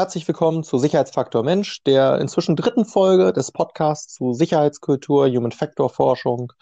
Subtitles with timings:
[0.00, 5.90] Herzlich willkommen zu Sicherheitsfaktor Mensch, der inzwischen dritten Folge des Podcasts zu Sicherheitskultur, Human Factor
[5.90, 6.54] Forschung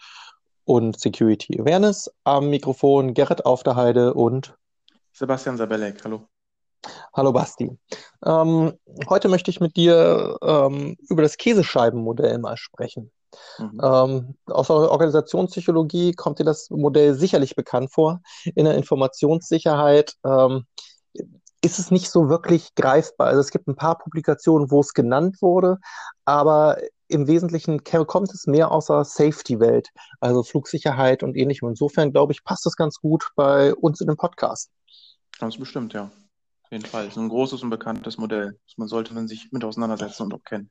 [0.65, 2.11] und Security Awareness.
[2.25, 4.57] Am Mikrofon Gerrit auf der Heide und
[5.13, 6.03] Sebastian Sabelek.
[6.03, 6.27] Hallo.
[7.13, 7.79] Hallo Basti.
[8.25, 8.73] Ähm,
[9.07, 13.09] heute möchte ich mit dir ähm, über das Käsescheibenmodell mal sprechen.
[13.57, 13.79] Mhm.
[13.81, 18.19] Ähm, aus der Organisationspsychologie kommt dir das Modell sicherlich bekannt vor.
[18.53, 20.65] In der Informationssicherheit ähm,
[21.61, 23.27] ist es nicht so wirklich greifbar.
[23.27, 25.77] Also es gibt ein paar Publikationen, wo es genannt wurde,
[26.25, 29.89] aber im Wesentlichen kommt es mehr aus der Safety-Welt,
[30.19, 31.67] also Flugsicherheit und ähnlichem.
[31.67, 34.69] Insofern, glaube ich, passt das ganz gut bei uns in dem Podcast.
[35.39, 36.03] Ganz bestimmt, ja.
[36.03, 37.05] Auf jeden Fall.
[37.05, 38.59] Es ist ein großes und bekanntes Modell.
[38.77, 40.69] Man sollte man sich mit auseinandersetzen und auch kennen.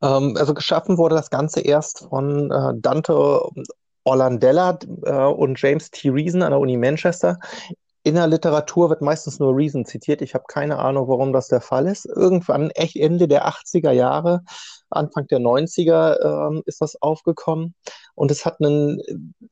[0.00, 3.42] Ähm, also geschaffen wurde das Ganze erst von äh, Dante
[4.04, 6.08] Orlandella äh, und James T.
[6.08, 7.38] Reason an der Uni Manchester
[8.02, 10.22] in der Literatur wird meistens nur Reason zitiert.
[10.22, 12.06] Ich habe keine Ahnung, warum das der Fall ist.
[12.06, 14.42] Irgendwann, echt Ende der 80er Jahre,
[14.88, 17.74] Anfang der 90er ähm, ist das aufgekommen.
[18.14, 19.00] Und es hat einen,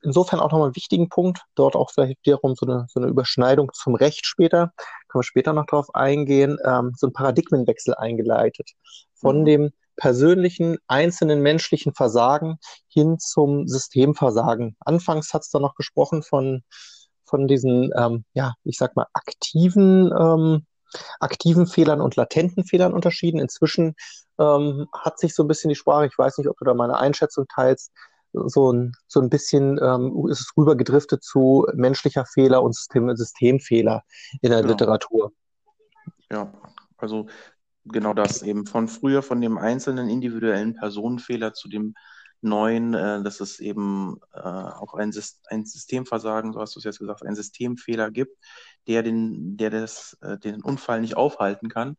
[0.01, 3.71] insofern auch nochmal einen wichtigen Punkt, dort auch vielleicht wiederum so eine, so eine Überschneidung
[3.73, 4.71] zum Recht später,
[5.07, 8.71] können wir später noch darauf eingehen, ähm, so ein Paradigmenwechsel eingeleitet.
[9.13, 9.45] Von mhm.
[9.45, 14.75] dem persönlichen, einzelnen menschlichen Versagen hin zum Systemversagen.
[14.79, 16.63] Anfangs hat es da noch gesprochen von
[17.29, 20.65] von diesen, ähm, ja, ich sag mal, aktiven, ähm,
[21.19, 23.39] aktiven Fehlern und latenten Fehlern unterschieden.
[23.39, 23.95] Inzwischen
[24.39, 26.97] ähm, hat sich so ein bisschen die Sprache, ich weiß nicht, ob du da meine
[26.97, 27.91] Einschätzung teilst,
[28.31, 34.03] so ein, so ein bisschen ähm, ist es rübergedriftet zu menschlicher Fehler und System, Systemfehler
[34.41, 34.71] in der genau.
[34.71, 35.31] Literatur.
[36.31, 36.53] Ja,
[36.97, 37.27] also
[37.85, 41.95] genau das eben von früher, von dem einzelnen individuellen Personenfehler zu dem
[42.41, 45.13] neuen, äh, dass es eben äh, auch ein,
[45.47, 48.37] ein Systemversagen, so hast du es jetzt gesagt, ein Systemfehler gibt,
[48.87, 51.97] der den, der das, äh, den Unfall nicht aufhalten kann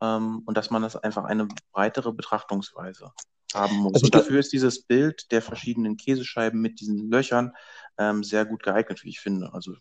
[0.00, 3.12] ähm, und dass man das einfach eine breitere Betrachtungsweise
[3.54, 3.94] haben muss.
[3.94, 7.52] Also und dafür ist dieses Bild der verschiedenen Käsescheiben mit diesen Löchern
[7.98, 9.50] ähm, sehr gut geeignet, wie ich finde.
[9.52, 9.72] Also,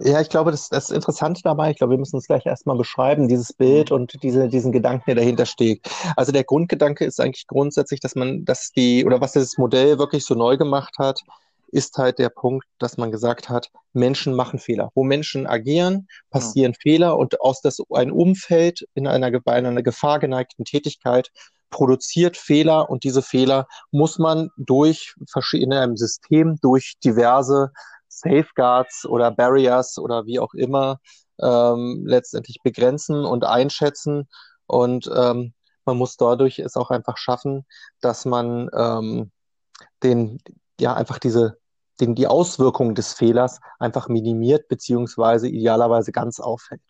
[0.00, 3.28] ja, ich glaube, das, das Interessante dabei, ich glaube, wir müssen es gleich erstmal beschreiben,
[3.28, 3.96] dieses Bild mhm.
[3.96, 5.88] und diese, diesen Gedanken, der dahinter steht.
[6.16, 10.24] Also der Grundgedanke ist eigentlich grundsätzlich, dass man, dass die, oder was dieses Modell wirklich
[10.24, 11.20] so neu gemacht hat,
[11.72, 14.90] ist halt der Punkt, dass man gesagt hat, Menschen machen Fehler.
[14.94, 16.78] Wo Menschen agieren, passieren ja.
[16.82, 21.30] Fehler und aus das ein Umfeld in einer, bei einer gefahrgeneigten Tätigkeit
[21.72, 27.72] produziert Fehler und diese Fehler muss man durch verschiedene einem System, durch diverse
[28.06, 31.00] Safeguards oder Barriers oder wie auch immer
[31.40, 34.28] ähm, letztendlich begrenzen und einschätzen.
[34.66, 37.66] Und ähm, man muss dadurch es auch einfach schaffen,
[38.00, 39.32] dass man ähm,
[40.02, 40.40] den,
[40.78, 41.58] ja, einfach diese,
[42.00, 46.82] den, die Auswirkungen des Fehlers einfach minimiert, beziehungsweise idealerweise ganz aufhält.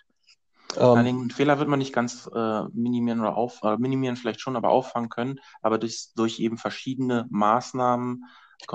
[0.76, 4.70] Ähm, Fehler wird man nicht ganz äh, minimieren oder auf, äh, minimieren vielleicht schon, aber
[4.70, 8.24] auffangen können, aber durch, durch eben verschiedene Maßnahmen,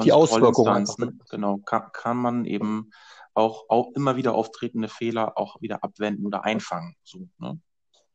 [0.04, 0.86] die Auswirkungen,
[1.30, 2.92] genau, kann, kann man eben
[3.34, 6.96] auch, auch immer wieder auftretende Fehler auch wieder abwenden oder einfangen.
[7.04, 7.60] So, ne?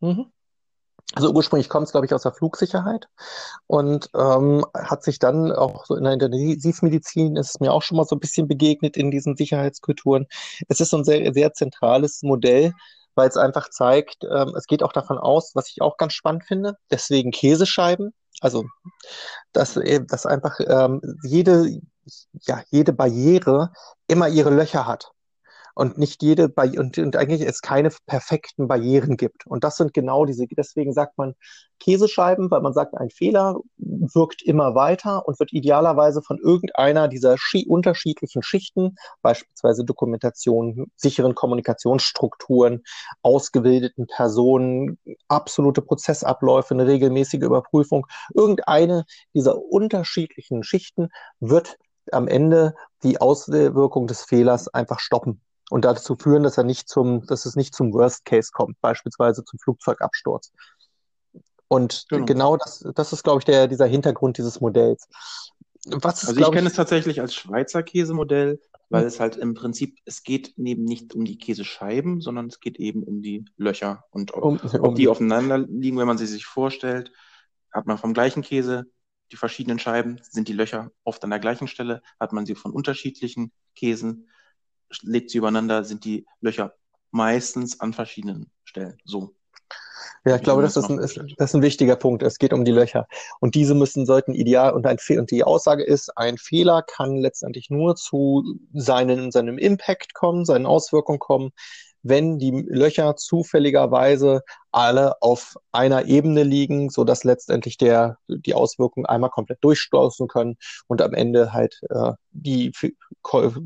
[0.01, 0.27] mhm.
[1.15, 3.07] Also ursprünglich kommt es, glaube ich, aus der Flugsicherheit
[3.67, 7.99] und ähm, hat sich dann auch so in der Intensivmedizin ist es mir auch schon
[7.99, 10.27] mal so ein bisschen begegnet in diesen Sicherheitskulturen.
[10.69, 12.73] Es ist so ein sehr, sehr zentrales Modell,
[13.15, 16.45] weil es einfach zeigt, ähm, es geht auch davon aus, was ich auch ganz spannend
[16.45, 18.65] finde, deswegen Käsescheiben, also
[19.53, 21.81] dass, äh, dass einfach ähm, jede,
[22.43, 23.73] ja, jede Barriere
[24.09, 25.12] immer ihre Löcher hat
[25.75, 29.47] und nicht jede Barri und, und eigentlich es keine perfekten Barrieren gibt.
[29.47, 31.35] Und das sind genau diese, deswegen sagt man
[31.81, 37.37] Käsescheiben, weil man sagt, ein Fehler wirkt immer weiter und wird idealerweise von irgendeiner dieser
[37.67, 42.83] unterschiedlichen Schichten, beispielsweise Dokumentation, sicheren Kommunikationsstrukturen,
[43.23, 51.09] ausgebildeten Personen, absolute Prozessabläufe, eine regelmäßige Überprüfung, irgendeine dieser unterschiedlichen Schichten
[51.41, 51.79] wird
[52.13, 55.41] am Ende die Auswirkung des Fehlers einfach stoppen
[55.71, 59.45] und dazu führen, dass er nicht zum, dass es nicht zum Worst Case kommt, beispielsweise
[59.45, 60.53] zum Flugzeugabsturz.
[61.69, 65.09] Und genau, genau das, das ist, glaube ich, der, dieser Hintergrund dieses Modells.
[65.87, 68.61] Was ist, also ich kenne es tatsächlich als Schweizer Käsemodell,
[68.91, 69.09] weil hm.
[69.09, 73.03] es halt im Prinzip, es geht eben nicht um die Käsescheiben, sondern es geht eben
[73.03, 74.05] um die Löcher.
[74.11, 77.11] Und ob, um, um, ob die aufeinander liegen, wenn man sie sich vorstellt,
[77.73, 78.85] hat man vom gleichen Käse
[79.33, 82.73] die verschiedenen Scheiben, sind die Löcher oft an der gleichen Stelle, hat man sie von
[82.73, 84.29] unterschiedlichen Käsen,
[85.03, 86.75] legt sie übereinander, sind die Löcher
[87.11, 88.99] meistens an verschiedenen Stellen.
[89.05, 89.35] So.
[90.25, 92.23] Ja, ich glaube, das ist, ein, ist, das ist ein wichtiger Punkt.
[92.23, 93.09] Es geht um die Löcher.
[93.41, 97.71] Und diese müssen, sollten ideal, und, ein und die Aussage ist, ein Fehler kann letztendlich
[97.71, 101.51] nur zu seinen, seinem Impact kommen, seinen Auswirkungen kommen,
[102.03, 109.07] wenn die Löcher zufälligerweise alle auf einer Ebene liegen, so dass letztendlich der, die Auswirkungen
[109.07, 110.57] einmal komplett durchstoßen können
[110.89, 112.73] und am Ende halt äh, die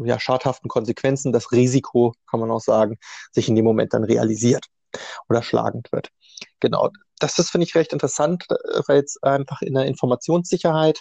[0.04, 2.98] ja, schadhaften Konsequenzen, das Risiko, kann man auch sagen,
[3.32, 4.66] sich in dem Moment dann realisiert
[5.28, 6.10] oder schlagend wird.
[6.60, 11.00] Genau, das ist, finde ich, recht interessant, äh, weil es einfach in der Informationssicherheit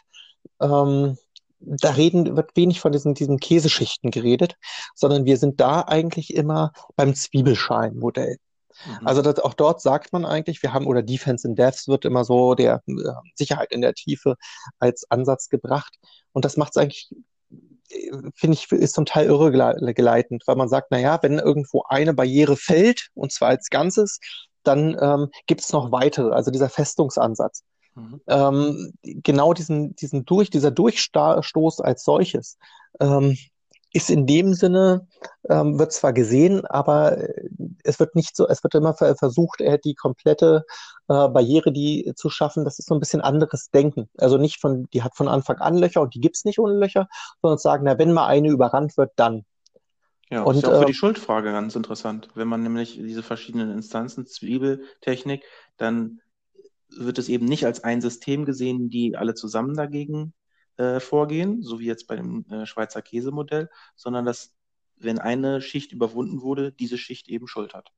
[0.62, 1.18] ähm,
[1.60, 4.56] da reden, wird wenig von diesen, diesen Käseschichten geredet,
[4.94, 8.38] sondern wir sind da eigentlich immer beim Zwiebelscheinmodell.
[8.86, 9.08] Mhm.
[9.08, 12.26] Also das, auch dort sagt man eigentlich, wir haben, oder Defense in Depths wird immer
[12.26, 12.94] so der äh,
[13.36, 14.36] Sicherheit in der Tiefe
[14.80, 15.96] als Ansatz gebracht.
[16.34, 17.10] Und das macht es eigentlich,
[17.90, 22.14] äh, finde ich, ist zum Teil irregeleitend, weil man sagt, na ja, wenn irgendwo eine
[22.14, 24.20] Barriere fällt, und zwar als Ganzes,
[24.64, 27.64] dann ähm, gibt es noch weitere, also dieser Festungsansatz.
[27.96, 28.22] Mhm.
[28.28, 32.58] Ähm, genau diesen, diesen durch, dieser Durchstoß als solches
[33.00, 33.38] ähm,
[33.96, 35.08] ist in dem Sinne,
[35.48, 37.18] ähm, wird zwar gesehen, aber
[37.84, 40.66] es wird nicht so, es wird immer versucht, die komplette
[41.08, 44.10] äh, Barriere, die zu schaffen, das ist so ein bisschen anderes Denken.
[44.18, 47.08] Also nicht von, die hat von Anfang an Löcher und die gibt's nicht ohne Löcher,
[47.42, 49.46] sondern sagen, na, wenn mal eine überrannt wird, dann.
[50.30, 52.28] Ja, und, ist auch für äh, die Schuldfrage ganz interessant.
[52.36, 55.46] Wenn man nämlich diese verschiedenen Instanzen, Zwiebeltechnik,
[55.78, 56.20] dann
[56.90, 60.34] wird es eben nicht als ein System gesehen, die alle zusammen dagegen
[60.78, 64.54] äh, vorgehen, so wie jetzt bei dem äh, Schweizer Käsemodell, sondern dass,
[64.98, 67.92] wenn eine Schicht überwunden wurde, diese Schicht eben Schuld hat.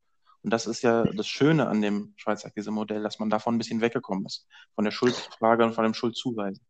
[0.44, 3.81] Und das ist ja das Schöne an dem Schweizer Käsemodell, dass man davon ein bisschen
[3.81, 6.63] weggekommen ist, von der Schuldfrage und von dem Schuldzuweisen.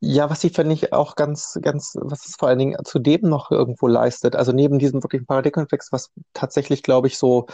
[0.00, 3.50] Ja, was sie, finde ich, auch ganz, ganz, was es vor allen Dingen zudem noch
[3.50, 7.46] irgendwo leistet, also neben diesem wirklichen Paradigmenwechsel, was tatsächlich, glaube ich, so,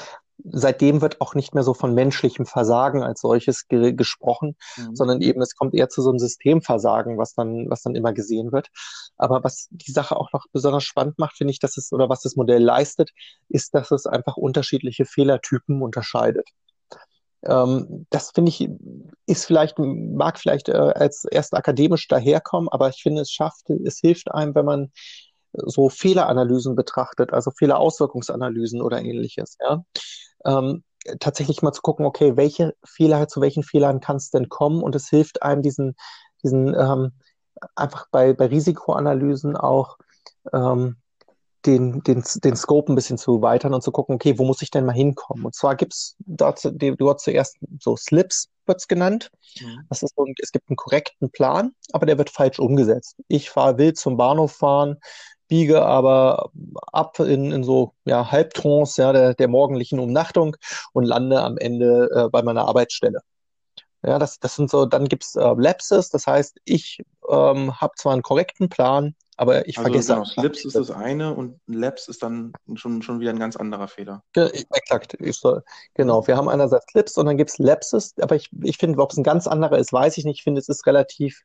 [0.45, 4.97] seitdem wird auch nicht mehr so von menschlichem Versagen als solches ge gesprochen, mhm.
[4.97, 8.53] sondern eben es kommt eher zu so einem Systemversagen, was dann, was dann immer gesehen
[8.53, 8.69] wird.
[9.17, 12.23] Aber was die Sache auch noch besonders spannend macht, finde ich, dass es, oder was
[12.23, 13.11] das Modell leistet,
[13.49, 16.49] ist, dass es einfach unterschiedliche Fehlertypen unterscheidet.
[17.45, 18.69] Ähm, das finde ich,
[19.27, 23.99] ist vielleicht, mag vielleicht äh, als erst akademisch daherkommen, aber ich finde, es schafft, es
[23.99, 24.93] hilft einem, wenn man
[25.53, 29.85] so Fehleranalysen betrachtet, also Fehlerauswirkungsanalysen oder ähnliches, ja.
[30.45, 30.85] Ähm,
[31.19, 34.83] tatsächlich mal zu gucken, okay, welche Fehler, zu welchen Fehlern kann es denn kommen?
[34.83, 35.97] Und es hilft einem, diesen,
[36.43, 37.13] diesen ähm,
[37.75, 39.97] einfach bei, bei Risikoanalysen auch
[40.53, 40.97] ähm,
[41.67, 44.71] den, den, den Scope ein bisschen zu erweitern und zu gucken, okay, wo muss ich
[44.71, 45.45] denn mal hinkommen?
[45.45, 49.31] Und zwar gibt's dort, dort zuerst so Slips, wird's genannt.
[49.61, 49.81] Mhm.
[49.89, 53.17] Das ist so, es gibt einen korrekten Plan, aber der wird falsch umgesetzt.
[53.29, 54.97] Ich fahre wild zum Bahnhof fahren,
[55.49, 56.51] biege aber
[56.93, 60.57] ab in, in so ja, Halbtrance ja, der, der morgendlichen Umnachtung
[60.93, 63.21] und lande am Ende äh, bei meiner Arbeitsstelle.
[64.03, 68.15] Ja, das, das sind so, dann gibt's äh, Lapses, das heißt, ich ähm, habe zwar
[68.15, 72.23] einen korrekten Plan, aber ich also vergesse genau, Slips ist das eine und Labs ist
[72.23, 74.23] dann schon, schon wieder ein ganz anderer Fehler.
[74.75, 75.17] exakt.
[75.95, 76.27] Genau.
[76.27, 79.17] Wir haben einerseits Slips und dann gibt es Lapses, aber ich, ich finde, ob es
[79.17, 80.41] ein ganz anderer ist, weiß ich nicht.
[80.41, 81.41] Ich finde, es ist relativ,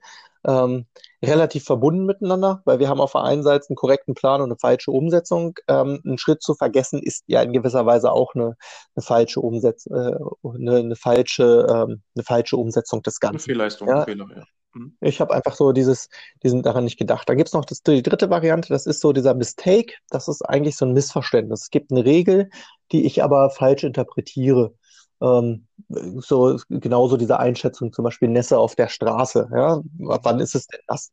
[0.45, 0.87] ähm,
[1.23, 4.59] relativ verbunden miteinander, weil wir haben auf der einen Seite einen korrekten Plan und eine
[4.59, 5.55] falsche Umsetzung.
[5.69, 8.57] Ähm, einen Schritt zu vergessen ist ja in gewisser Weise auch eine,
[8.95, 13.35] eine falsche Umsetzung, äh, eine, eine, falsche, ähm, eine falsche Umsetzung des Ganzen.
[13.35, 14.03] Eine Fehlleistung, ja?
[14.03, 14.43] Fehler, ja.
[14.75, 14.95] Mhm.
[15.01, 16.09] Ich habe einfach so dieses,
[16.43, 17.27] diesen daran nicht gedacht.
[17.27, 19.93] Da gibt es noch das, die dritte Variante, das ist so dieser Mistake.
[20.09, 21.63] Das ist eigentlich so ein Missverständnis.
[21.63, 22.49] Es gibt eine Regel,
[22.91, 24.73] die ich aber falsch interpretiere.
[25.21, 29.49] Ähm, so genauso diese Einschätzung, zum Beispiel Nässe auf der Straße.
[29.53, 29.81] Ja?
[29.97, 31.11] Wann ist es denn das?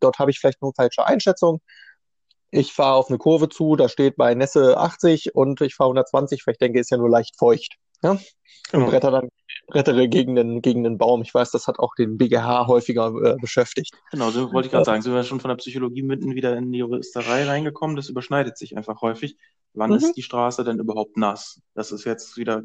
[0.00, 1.60] Dort habe ich vielleicht nur falsche Einschätzung.
[2.50, 6.44] Ich fahre auf eine Kurve zu, da steht bei Nässe 80 und ich fahre 120,
[6.46, 7.76] weil ich denke, ist ja nur leicht feucht.
[8.02, 8.18] Ja?
[8.72, 8.84] Genau.
[8.84, 9.28] Und bretter dann
[9.70, 11.22] brettere gegen den, gegen den Baum.
[11.22, 13.94] Ich weiß, das hat auch den BGH häufiger äh, beschäftigt.
[14.10, 15.02] Genau, so wollte ich gerade sagen.
[15.02, 17.96] Sind wir schon von der Psychologie mitten wieder in die Juristerei reingekommen?
[17.96, 19.38] Das überschneidet sich einfach häufig.
[19.72, 19.96] Wann mhm.
[19.96, 21.60] ist die Straße denn überhaupt nass?
[21.74, 22.62] Das ist jetzt wieder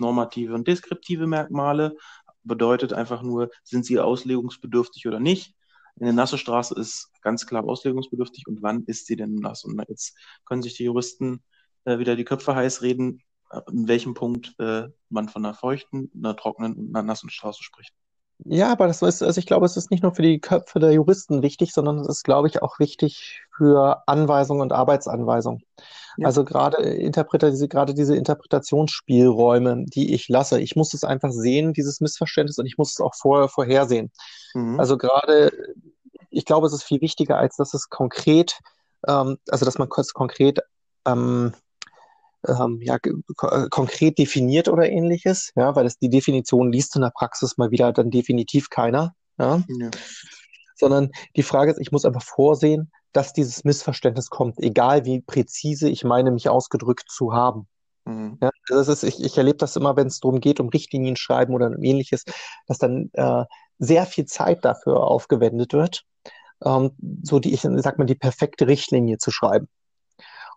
[0.00, 1.96] normative und deskriptive Merkmale.
[2.44, 5.54] Bedeutet einfach nur, sind sie auslegungsbedürftig oder nicht?
[6.00, 9.64] Eine nasse Straße ist ganz klar auslegungsbedürftig und wann ist sie denn nass?
[9.64, 11.42] Und jetzt können sich die Juristen
[11.84, 13.22] äh, wieder die Köpfe heiß reden,
[13.70, 17.92] in welchem Punkt äh, man von einer feuchten, einer trockenen und einer nassen Straße spricht.
[18.38, 20.92] Ja, aber das ist, also ich glaube, es ist nicht nur für die Köpfe der
[20.92, 25.62] Juristen wichtig, sondern es ist, glaube ich, auch wichtig für Anweisungen und Arbeitsanweisungen.
[26.16, 26.26] Ja.
[26.26, 31.72] Also gerade Interpreter, diese, gerade diese Interpretationsspielräume, die ich lasse, ich muss es einfach sehen,
[31.72, 34.10] dieses Missverständnis, und ich muss es auch vorher vorhersehen.
[34.52, 34.80] Mhm.
[34.80, 35.52] Also gerade,
[36.30, 38.58] ich glaube, es ist viel wichtiger, als dass es konkret,
[39.06, 40.58] ähm, also dass man kurz konkret
[41.06, 41.52] ähm,
[42.46, 47.10] ähm, ja, äh, konkret definiert oder ähnliches, ja, weil das die Definition liest in der
[47.10, 49.62] Praxis mal wieder dann definitiv keiner, ja.
[49.68, 49.90] ja.
[50.76, 55.88] Sondern die Frage ist, ich muss einfach vorsehen, dass dieses Missverständnis kommt, egal wie präzise
[55.88, 57.68] ich meine, mich ausgedrückt zu haben.
[58.04, 58.38] Mhm.
[58.42, 61.54] Ja, das ist, ich, ich erlebe das immer, wenn es darum geht, um Richtlinien schreiben
[61.54, 62.24] oder ähnliches,
[62.66, 63.44] dass dann äh,
[63.78, 66.04] sehr viel Zeit dafür aufgewendet wird,
[66.64, 66.90] ähm,
[67.22, 69.68] so die, ich sag mal, die perfekte Richtlinie zu schreiben.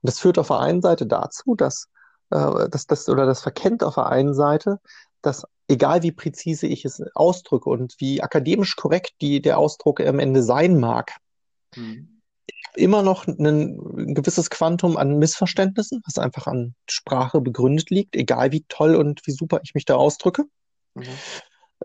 [0.02, 1.88] Und das führt auf der einen Seite dazu, dass,
[2.30, 4.80] äh, dass das oder das verkennt auf der einen Seite,
[5.22, 10.20] dass egal wie präzise ich es ausdrücke und wie akademisch korrekt die, der Ausdruck am
[10.20, 11.18] Ende sein mag,
[11.76, 12.18] mhm
[12.78, 18.52] immer noch ein, ein, gewisses Quantum an Missverständnissen, was einfach an Sprache begründet liegt, egal
[18.52, 20.46] wie toll und wie super ich mich da ausdrücke.
[20.94, 21.04] Mhm.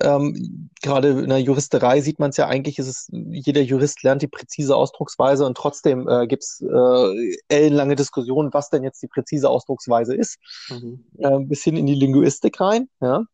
[0.00, 4.22] Ähm, gerade in der Juristerei sieht man es ja eigentlich, ist es, jeder Jurist lernt
[4.22, 9.08] die präzise Ausdrucksweise und trotzdem äh, gibt es äh, ellenlange Diskussionen, was denn jetzt die
[9.08, 10.38] präzise Ausdrucksweise ist,
[10.70, 11.04] mhm.
[11.18, 12.88] äh, bis hin in die Linguistik rein.
[13.00, 13.24] Ja?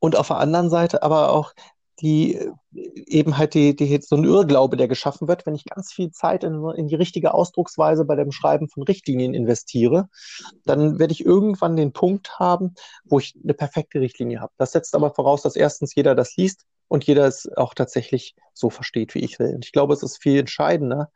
[0.00, 1.52] Und auf der anderen Seite aber auch
[2.00, 2.40] die
[2.74, 6.44] eben halt die, die, so ein Irrglaube, der geschaffen wird, wenn ich ganz viel Zeit
[6.44, 10.08] in, in die richtige Ausdrucksweise bei dem Schreiben von Richtlinien investiere,
[10.64, 12.74] dann werde ich irgendwann den Punkt haben,
[13.04, 14.52] wo ich eine perfekte Richtlinie habe.
[14.58, 18.70] Das setzt aber voraus, dass erstens jeder das liest und jeder es auch tatsächlich so
[18.70, 19.54] versteht, wie ich will.
[19.54, 21.10] Und ich glaube, es ist viel entscheidender,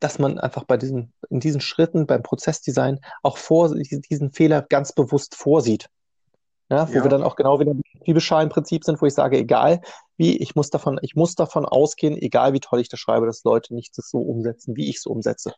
[0.00, 4.92] dass man einfach bei diesen, in diesen Schritten beim Prozessdesign auch vor, diesen Fehler ganz
[4.92, 5.88] bewusst vorsieht.
[6.70, 7.02] Ja, wo ja.
[7.02, 9.80] wir dann auch genau wieder im Bibelschalenprinzip sind, wo ich sage, egal
[10.16, 13.44] wie, ich muss davon, ich muss davon ausgehen, egal wie toll ich das schreibe, dass
[13.44, 15.54] Leute nicht das so umsetzen, wie ich es umsetze.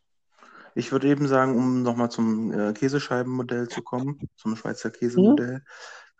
[0.73, 5.61] Ich würde eben sagen, um nochmal zum äh, Käsescheibenmodell zu kommen, zum Schweizer Käsemodell, mhm.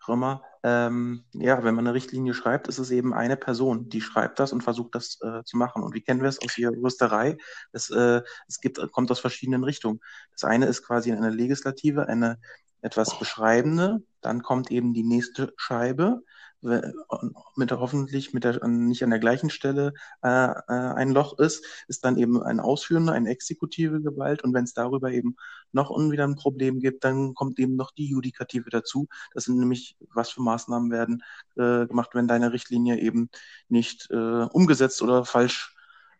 [0.08, 4.40] Römer, ähm, ja, wenn man eine Richtlinie schreibt, ist es eben eine Person, die schreibt
[4.40, 5.82] das und versucht das äh, zu machen.
[5.82, 7.36] Und wie kennen wir es aus der Juristerei?
[7.72, 10.00] Es, äh, es gibt, kommt aus verschiedenen Richtungen.
[10.32, 12.38] Das eine ist quasi eine Legislative, eine
[12.82, 16.22] etwas Beschreibende, dann kommt eben die nächste Scheibe,
[16.62, 22.04] mit hoffentlich mit der, nicht an der gleichen Stelle äh, äh, ein Loch ist, ist
[22.04, 24.44] dann eben ein ausführende, eine exekutive Gewalt.
[24.44, 25.36] Und wenn es darüber eben
[25.72, 29.08] noch wieder ein Problem gibt, dann kommt eben noch die Judikative dazu.
[29.34, 31.22] Das sind nämlich, was für Maßnahmen werden
[31.56, 33.28] äh, gemacht, wenn deine Richtlinie eben
[33.68, 35.74] nicht äh, umgesetzt oder falsch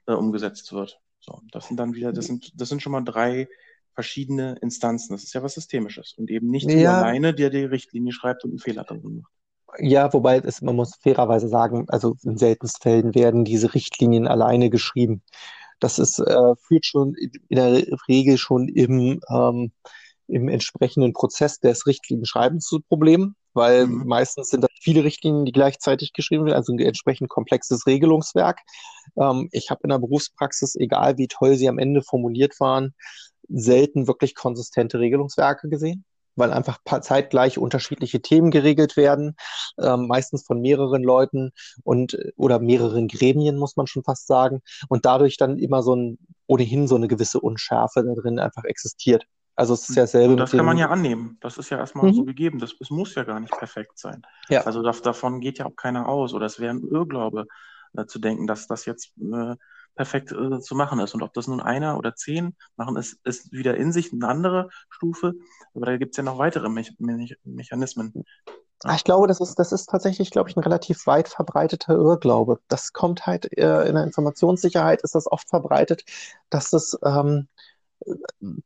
[0.07, 1.01] äh, umgesetzt wird.
[1.21, 3.49] So, das sind dann wieder, das sind, das sind schon mal drei
[3.95, 5.13] verschiedene Instanzen.
[5.13, 6.99] Das ist ja was Systemisches und eben nicht ja.
[6.99, 9.33] alleine, der die Richtlinie schreibt und einen Fehler drin macht.
[9.79, 14.69] Ja, wobei es, man muss fairerweise sagen, also in seltensten Fällen werden diese Richtlinien alleine
[14.69, 15.23] geschrieben.
[15.81, 19.73] Das ist, äh, führt schon in der Regel schon im, ähm,
[20.29, 24.07] im entsprechenden Prozess des Richtlinienschreibens zu Problemen, weil mhm.
[24.07, 28.61] meistens sind das viele Richtlinien, die gleichzeitig geschrieben werden, also ein entsprechend komplexes Regelungswerk.
[29.17, 32.95] Ähm, ich habe in der Berufspraxis, egal wie toll sie am Ende formuliert waren,
[33.49, 36.05] selten wirklich konsistente Regelungswerke gesehen,
[36.37, 39.37] weil einfach zeitgleich unterschiedliche Themen geregelt werden,
[39.79, 41.53] äh, meistens von mehreren Leuten
[41.85, 46.19] und oder mehreren Gremien, muss man schon fast sagen, und dadurch dann immer so ein
[46.47, 49.25] ohnehin so eine gewisse Unschärfe da drin einfach existiert.
[49.55, 50.37] Also es ist ja selber.
[50.37, 51.37] Das kann man ja annehmen.
[51.41, 52.15] Das ist ja erstmal mhm.
[52.15, 52.59] so gegeben.
[52.59, 54.23] Das, das muss ja gar nicht perfekt sein.
[54.49, 54.63] Ja.
[54.63, 56.33] Also das, davon geht ja auch keiner aus.
[56.33, 57.47] Oder es wäre ein Irrglaube
[57.95, 59.57] äh, zu denken, dass das jetzt äh,
[59.95, 61.15] perfekt äh, zu machen ist.
[61.15, 64.71] Und ob das nun einer oder zehn machen, ist, ist wieder in sich eine andere
[64.89, 65.35] Stufe.
[65.75, 68.25] Aber da gibt es ja noch weitere Me Me Mechanismen.
[68.85, 68.95] Ja.
[68.97, 72.59] Ich glaube, das ist, das ist tatsächlich, glaube ich, ein relativ weit verbreiteter Irrglaube.
[72.69, 76.05] Das kommt halt äh, in der Informationssicherheit ist das oft verbreitet,
[76.51, 77.49] dass es, ähm,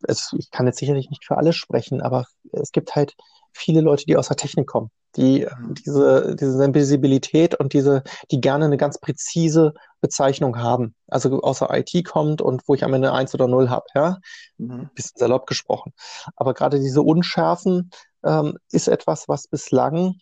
[0.06, 3.14] es, ich kann jetzt sicherlich nicht für alle sprechen, aber es gibt halt
[3.52, 5.74] viele Leute, die aus der Technik kommen, die mhm.
[5.74, 10.94] diese, diese Sensibilität und diese, die gerne eine ganz präzise Bezeichnung haben.
[11.08, 14.18] Also aus der IT kommt und wo ich am Ende eins oder null habe, ja.
[14.58, 14.90] Mhm.
[14.94, 15.92] Bisschen salopp gesprochen.
[16.36, 17.90] Aber gerade diese Unschärfen
[18.24, 20.16] ähm, ist etwas, was bislang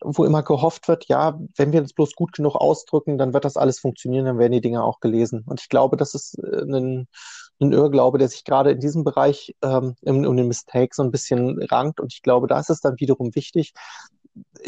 [0.00, 3.56] wo immer gehofft wird, ja, wenn wir uns bloß gut genug ausdrücken, dann wird das
[3.56, 5.44] alles funktionieren, dann werden die Dinge auch gelesen.
[5.46, 7.08] Und ich glaube, das ist äh, ein,
[7.60, 11.62] ein Irrglaube, der sich gerade in diesem Bereich ähm, um den Mistake so ein bisschen
[11.62, 12.00] rankt.
[12.00, 13.72] Und ich glaube, da ist es dann wiederum wichtig,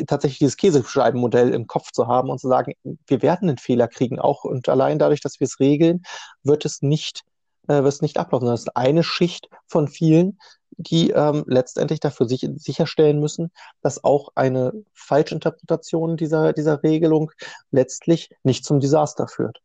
[0.06, 2.74] tatsächlich dieses Käsescheibenmodell im Kopf zu haben und zu sagen,
[3.06, 4.44] wir werden einen Fehler kriegen auch.
[4.44, 6.02] Und allein dadurch, dass wir es regeln,
[6.42, 7.22] wird es nicht,
[7.68, 8.46] äh, wird es nicht ablaufen.
[8.46, 10.38] Das ist eine Schicht von vielen,
[10.78, 13.50] die ähm, letztendlich dafür sich, sicherstellen müssen,
[13.80, 17.32] dass auch eine Falschinterpretation dieser, dieser Regelung
[17.70, 19.60] letztlich nicht zum Desaster führt.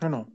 [0.00, 0.26] Genau.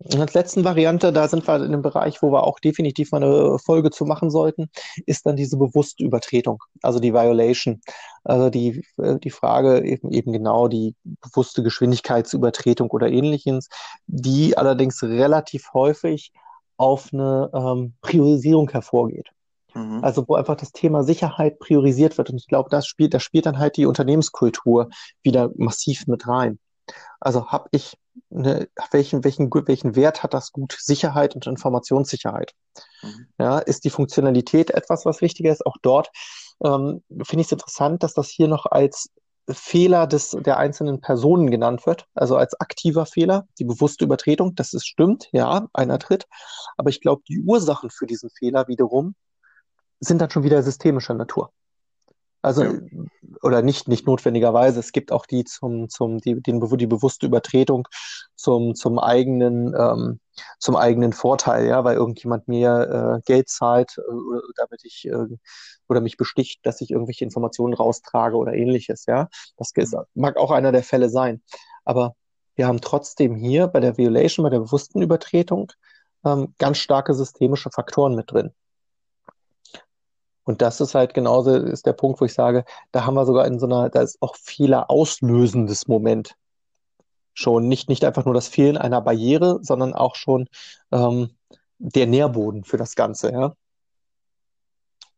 [0.00, 3.22] Und als letzten Variante, da sind wir in einem Bereich, wo wir auch definitiv mal
[3.22, 4.70] eine Folge zu machen sollten,
[5.06, 7.80] ist dann diese bewusste Übertretung, also die Violation.
[8.22, 13.68] Also die, äh, die Frage eben, eben genau die bewusste Geschwindigkeitsübertretung oder ähnliches,
[14.06, 16.32] die allerdings relativ häufig
[16.76, 19.30] auf eine ähm, Priorisierung hervorgeht.
[19.74, 19.98] Mhm.
[20.02, 22.30] Also wo einfach das Thema Sicherheit priorisiert wird.
[22.30, 24.90] Und ich glaube, das spielt, da spielt dann halt die Unternehmenskultur
[25.22, 26.60] wieder massiv mit rein.
[27.20, 27.96] Also habe ich
[28.30, 32.54] eine, welchen, welchen, welchen Wert hat das Gut Sicherheit und Informationssicherheit?
[33.02, 33.28] Mhm.
[33.38, 35.64] Ja, ist die Funktionalität etwas, was wichtiger ist?
[35.66, 36.10] Auch dort
[36.64, 39.10] ähm, finde ich es interessant, dass das hier noch als
[39.50, 44.74] Fehler des, der einzelnen Personen genannt wird, also als aktiver Fehler, die bewusste Übertretung, das
[44.74, 46.26] ist stimmt, ja, einer tritt.
[46.76, 49.14] Aber ich glaube, die Ursachen für diesen Fehler wiederum
[50.00, 51.50] sind dann schon wieder systemischer Natur.
[52.40, 52.72] Also, ja.
[53.42, 54.78] oder nicht, nicht notwendigerweise.
[54.78, 57.88] Es gibt auch die zum, zum, die, den, die bewusste Übertretung
[58.36, 60.20] zum, zum eigenen, ähm,
[60.58, 64.02] zum eigenen Vorteil, ja, weil irgendjemand mir äh, Geld zahlt, äh,
[64.56, 65.26] damit ich, äh,
[65.88, 69.28] oder mich besticht, dass ich irgendwelche Informationen raustrage oder ähnliches, ja.
[69.56, 70.02] Das ist, mhm.
[70.14, 71.42] mag auch einer der Fälle sein.
[71.84, 72.14] Aber
[72.54, 75.72] wir haben trotzdem hier bei der Violation, bei der bewussten Übertretung,
[76.24, 78.52] ähm, ganz starke systemische Faktoren mit drin.
[80.48, 83.46] Und das ist halt genauso, ist der Punkt, wo ich sage, da haben wir sogar
[83.46, 86.36] in so einer, da ist auch Fehler auslösendes Moment
[87.34, 87.68] schon.
[87.68, 90.48] Nicht, nicht einfach nur das Fehlen einer Barriere, sondern auch schon
[90.90, 91.28] ähm,
[91.76, 93.54] der Nährboden für das Ganze, ja.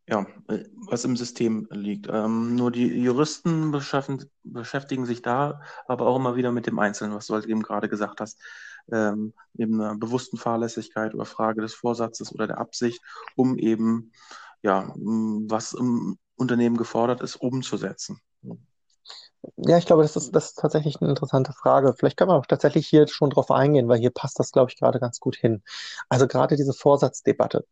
[0.09, 2.09] Ja, äh, was im System liegt.
[2.11, 7.29] Ähm, nur die Juristen beschäftigen sich da aber auch immer wieder mit dem Einzelnen, was
[7.29, 8.43] du halt eben gerade gesagt hast.
[8.91, 13.01] Ähm, eben einer bewussten Fahrlässigkeit oder Frage des Vorsatzes oder der Absicht,
[13.37, 14.11] um eben
[14.63, 18.21] ja, was im Unternehmen gefordert ist, umzusetzen?
[19.57, 21.95] Ja, ich glaube, das ist, das ist tatsächlich eine interessante Frage.
[21.97, 24.79] Vielleicht können wir auch tatsächlich hier schon drauf eingehen, weil hier passt das, glaube ich,
[24.79, 25.63] gerade ganz gut hin.
[26.09, 27.65] Also gerade diese Vorsatzdebatte.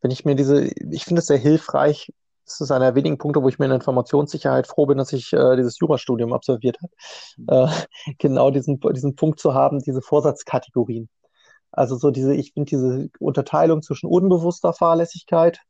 [0.00, 2.12] Wenn ich mir diese, ich finde es sehr hilfreich,
[2.44, 5.32] das ist einer der wenigen Punkte, wo ich mir in Informationssicherheit froh bin, dass ich
[5.32, 7.68] äh, dieses Jurastudium absolviert habe.
[7.68, 11.08] Äh, genau diesen, diesen Punkt zu haben, diese Vorsatzkategorien.
[11.72, 15.60] Also so diese, ich finde diese Unterteilung zwischen unbewusster Fahrlässigkeit,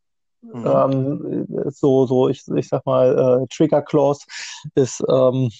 [0.42, 0.66] Mhm.
[0.66, 4.24] Ähm, so, so, ich, ich sag mal, äh, Trigger Clause
[4.74, 5.50] ist, ähm,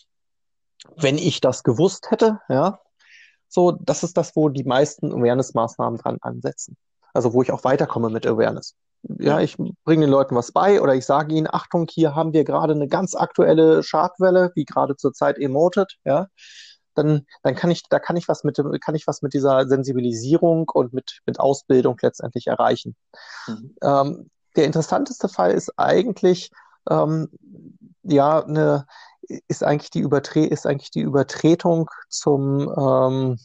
[0.96, 2.80] wenn ich das gewusst hätte, ja,
[3.48, 6.76] so, das ist das, wo die meisten Awareness-Maßnahmen dran ansetzen.
[7.12, 8.76] Also wo ich auch weiterkomme mit Awareness.
[9.02, 12.44] Ja, ich bringe den Leuten was bei oder ich sage ihnen, Achtung, hier haben wir
[12.44, 16.28] gerade eine ganz aktuelle Schadwelle, wie gerade zurzeit emoted, ja.
[16.94, 19.66] Dann, dann kann ich, da kann ich was mit dem, kann ich was mit dieser
[19.68, 22.94] Sensibilisierung und mit, mit Ausbildung letztendlich erreichen.
[23.46, 23.76] Mhm.
[23.82, 26.50] Ähm, der interessanteste Fall ist eigentlich,
[26.88, 27.28] ähm,
[28.02, 28.86] ja, eine,
[29.48, 33.38] ist eigentlich die Übertre ist eigentlich die Übertretung zum, ähm,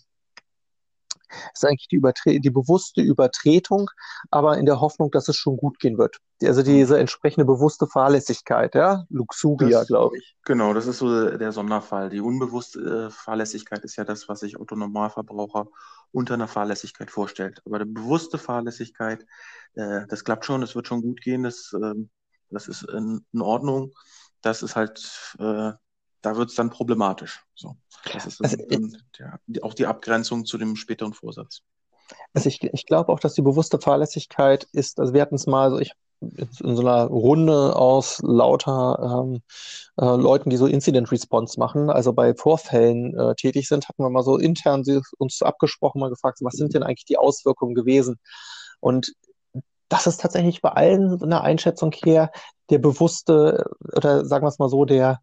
[1.53, 3.89] ist eigentlich die, Übertre die bewusste Übertretung,
[4.31, 6.17] aber in der Hoffnung, dass es schon gut gehen wird.
[6.43, 10.35] Also diese entsprechende bewusste Fahrlässigkeit, ja, Luxuria, glaube ich.
[10.43, 12.09] Genau, das ist so der Sonderfall.
[12.09, 15.67] Die unbewusste äh, Fahrlässigkeit ist ja das, was sich Autonormalverbraucher
[16.11, 17.61] unter einer Fahrlässigkeit vorstellt.
[17.65, 19.25] Aber die bewusste Fahrlässigkeit,
[19.75, 21.93] äh, das klappt schon, das wird schon gut gehen, das, äh,
[22.49, 23.91] das ist in, in, Ordnung.
[24.41, 25.71] Das ist halt, äh,
[26.25, 27.43] da wird es dann problematisch.
[27.53, 27.75] So.
[28.11, 31.61] Das ist also, dann, ja, auch die Abgrenzung zu dem späteren Vorsatz.
[32.33, 35.65] Also ich, ich glaube auch, dass die bewusste Fahrlässigkeit ist, also wir hatten es mal,
[35.65, 39.41] also ich in so einer Runde aus lauter ähm,
[39.97, 44.09] äh, Leuten, die so Incident Response machen, also bei Vorfällen äh, tätig sind, hatten wir
[44.09, 44.83] mal so intern
[45.17, 48.17] uns abgesprochen, mal gefragt, was sind denn eigentlich die Auswirkungen gewesen?
[48.79, 49.13] Und
[49.89, 52.31] das ist tatsächlich bei allen eine Einschätzung her
[52.69, 55.19] der bewusste, oder sagen wir es mal so, der,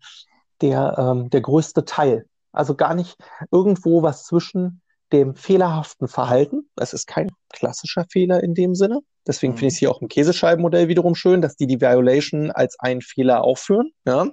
[0.62, 2.26] der, ähm, der größte Teil.
[2.52, 3.16] Also gar nicht
[3.50, 6.70] irgendwo was zwischen dem fehlerhaften Verhalten.
[6.76, 9.00] Es ist kein klassischer Fehler in dem Sinne.
[9.26, 9.58] Deswegen mhm.
[9.58, 13.02] finde ich es hier auch im Käsescheibenmodell wiederum schön, dass die die Violation als einen
[13.02, 13.92] Fehler aufführen.
[14.06, 14.24] Ja?
[14.24, 14.32] Mhm.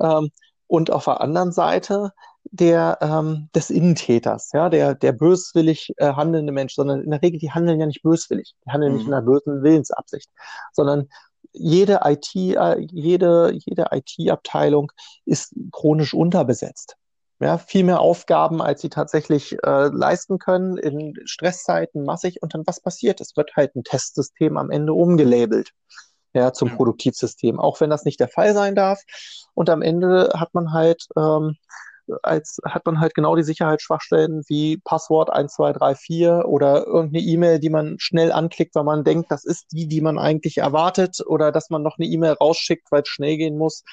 [0.00, 0.30] Ähm,
[0.66, 2.12] und auf der anderen Seite
[2.50, 7.38] der ähm, des Innentäters, ja, der der böswillig äh, handelnde Mensch, sondern in der Regel
[7.38, 8.98] die handeln ja nicht böswillig, die handeln mhm.
[8.98, 10.30] nicht in einer bösen Willensabsicht,
[10.72, 11.08] sondern
[11.54, 14.92] jede IT, äh, jede jede IT-Abteilung
[15.24, 16.96] ist chronisch unterbesetzt
[17.40, 22.42] ja, viel mehr Aufgaben, als sie tatsächlich äh, leisten können, in Stresszeiten massig.
[22.42, 23.20] Und dann was passiert?
[23.20, 25.72] Es wird halt ein Testsystem am Ende umgelabelt
[26.32, 26.76] ja, zum ja.
[26.76, 29.02] Produktivsystem, auch wenn das nicht der Fall sein darf.
[29.54, 31.56] Und am Ende hat man halt ähm,
[32.22, 37.96] als hat man halt genau die Sicherheitsschwachstellen wie Passwort 1234 oder irgendeine E-Mail, die man
[37.98, 41.82] schnell anklickt, weil man denkt, das ist die, die man eigentlich erwartet, oder dass man
[41.82, 43.84] noch eine E-Mail rausschickt, weil es schnell gehen muss,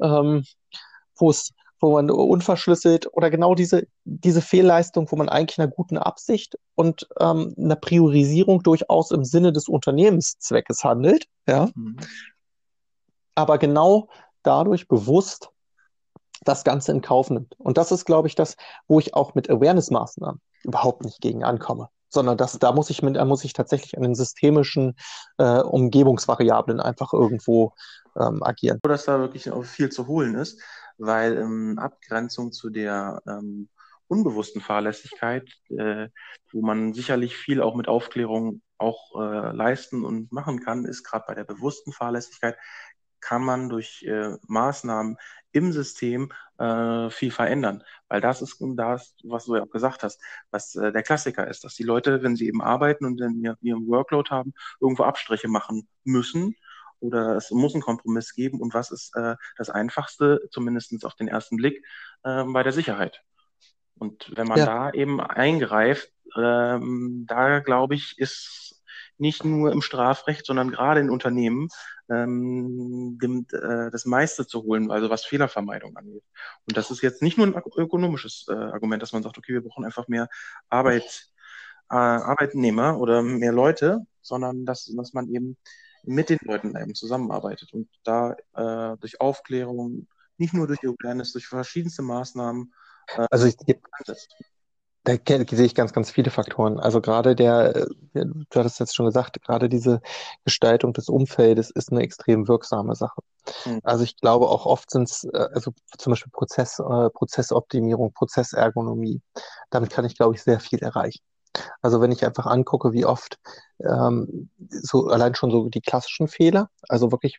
[0.00, 0.44] ähm,
[1.16, 5.96] wo es wo man unverschlüsselt oder genau diese, diese Fehlleistung, wo man eigentlich einer guten
[5.96, 11.96] Absicht und ähm, einer Priorisierung durchaus im Sinne des Unternehmenszweckes handelt, ja, mhm.
[13.34, 14.08] aber genau
[14.42, 15.50] dadurch bewusst
[16.42, 17.54] das Ganze in Kauf nimmt.
[17.58, 18.56] Und das ist, glaube ich, das,
[18.88, 21.88] wo ich auch mit Awareness-Maßnahmen überhaupt nicht gegen ankomme.
[22.08, 24.96] sondern das, da muss ich mit, da muss ich tatsächlich an den systemischen
[25.38, 27.72] äh, Umgebungsvariablen einfach irgendwo
[28.18, 28.80] ähm, agieren.
[28.82, 30.60] Dass da wirklich auch viel zu holen ist,
[30.98, 33.68] weil in Abgrenzung zu der ähm,
[34.08, 36.08] unbewussten Fahrlässigkeit, äh,
[36.52, 41.24] wo man sicherlich viel auch mit Aufklärung auch äh, leisten und machen kann, ist gerade
[41.28, 42.56] bei der bewussten Fahrlässigkeit,
[43.20, 45.16] kann man durch äh, Maßnahmen
[45.52, 47.82] im System äh, viel verändern.
[48.08, 51.64] Weil das ist das, was du ja auch gesagt hast, was äh, der Klassiker ist,
[51.64, 55.88] dass die Leute, wenn sie eben arbeiten und in ihrem Workload haben, irgendwo Abstriche machen
[56.04, 56.56] müssen
[57.00, 58.60] oder es muss einen Kompromiss geben.
[58.60, 61.84] Und was ist äh, das Einfachste, zumindest auf den ersten Blick,
[62.22, 63.22] äh, bei der Sicherheit?
[63.98, 64.66] Und wenn man ja.
[64.66, 68.79] da eben eingreift, ähm, da glaube ich, ist
[69.20, 71.68] nicht nur im Strafrecht, sondern gerade in Unternehmen
[72.08, 76.24] ähm, dem, äh, das meiste zu holen, also was Fehlervermeidung angeht.
[76.66, 79.62] Und das ist jetzt nicht nur ein ökonomisches äh, Argument, dass man sagt, okay, wir
[79.62, 80.28] brauchen einfach mehr
[80.68, 81.28] Arbeit,
[81.90, 85.56] äh, Arbeitnehmer oder mehr Leute, sondern dass, dass man eben
[86.04, 91.46] mit den Leuten eben zusammenarbeitet und da äh, durch Aufklärung, nicht nur durch Awareness, durch
[91.46, 92.72] verschiedenste Maßnahmen
[93.16, 93.56] äh, also ich,
[95.04, 96.78] da sehe ich ganz, ganz viele Faktoren.
[96.78, 100.00] Also gerade der, äh, du hattest jetzt schon gesagt, gerade diese
[100.44, 103.20] Gestaltung des Umfeldes ist eine extrem wirksame Sache.
[103.64, 103.80] Mhm.
[103.82, 106.76] Also ich glaube auch oft sind es, äh, also zum Beispiel Prozess,
[107.14, 109.22] Prozessoptimierung, Prozessergonomie.
[109.70, 111.20] Damit kann ich, glaube ich, sehr viel erreichen.
[111.82, 113.38] Also wenn ich einfach angucke, wie oft
[113.80, 117.38] ähm, so allein schon so die klassischen Fehler, also wirklich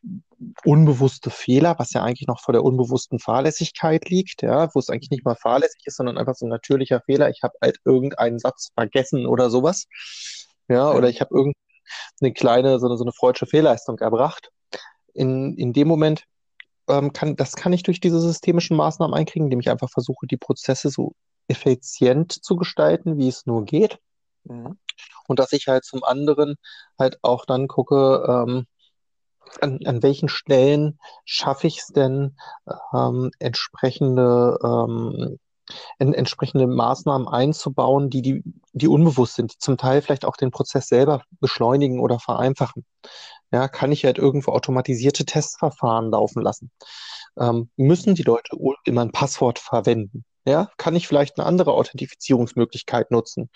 [0.66, 5.12] unbewusste Fehler, was ja eigentlich noch vor der unbewussten Fahrlässigkeit liegt, ja, wo es eigentlich
[5.12, 7.30] nicht mal fahrlässig ist, sondern einfach so ein natürlicher Fehler.
[7.30, 9.86] Ich habe halt irgendeinen Satz vergessen oder sowas,
[10.68, 14.50] ja, oder ich habe irgendeine kleine so eine, so eine freudsche Fehlleistung erbracht.
[15.14, 16.24] In, in dem Moment
[16.88, 20.38] ähm, kann das kann ich durch diese systemischen Maßnahmen einkriegen, indem ich einfach versuche, die
[20.38, 21.14] Prozesse so
[21.48, 24.00] effizient zu gestalten, wie es nur geht.
[24.44, 24.78] Mhm.
[25.28, 26.56] Und dass ich halt zum anderen
[26.98, 28.66] halt auch dann gucke, ähm,
[29.60, 32.38] an, an welchen Stellen schaffe ich es denn,
[32.94, 35.40] ähm, entsprechende, ähm,
[36.00, 40.52] en, entsprechende Maßnahmen einzubauen, die, die, die unbewusst sind, die zum Teil vielleicht auch den
[40.52, 42.86] Prozess selber beschleunigen oder vereinfachen.
[43.52, 46.72] Ja, kann ich halt irgendwo automatisierte Testverfahren laufen lassen?
[47.38, 50.24] Ähm, müssen die Leute immer ein Passwort verwenden?
[50.46, 53.50] Ja, kann ich vielleicht eine andere Authentifizierungsmöglichkeit nutzen?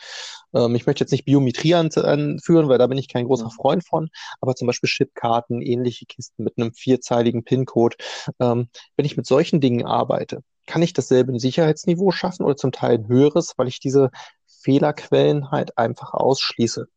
[0.53, 3.49] Ähm, ich möchte jetzt nicht Biometrie anführen, weil da bin ich kein großer.
[3.49, 4.09] Freund von,
[4.41, 7.97] aber zum Beispiel Chipkarten, ähnliche Kisten mit einem vierzeiligen PIN-Code.
[8.39, 12.95] Ähm, wenn ich mit solchen Dingen arbeite, kann ich dasselbe Sicherheitsniveau schaffen oder zum Teil
[12.99, 14.09] ein höheres, weil ich diese
[14.47, 16.87] Fehlerquellen halt einfach ausschließe.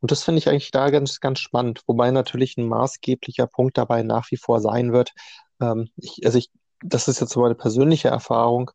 [0.00, 4.02] Und das finde ich eigentlich da ganz, ganz spannend, wobei natürlich ein maßgeblicher Punkt dabei
[4.02, 5.12] nach wie vor sein wird.
[5.60, 6.50] Ähm, ich, also ich,
[6.82, 8.70] das ist jetzt so meine persönliche Erfahrung.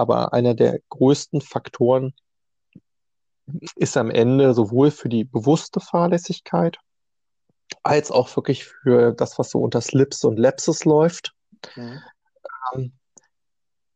[0.00, 2.14] Aber einer der größten Faktoren
[3.76, 6.78] ist am Ende sowohl für die bewusste Fahrlässigkeit
[7.82, 11.34] als auch wirklich für das, was so unter Slips und Lapses läuft.
[11.76, 12.00] Mhm.
[12.74, 12.92] Ähm,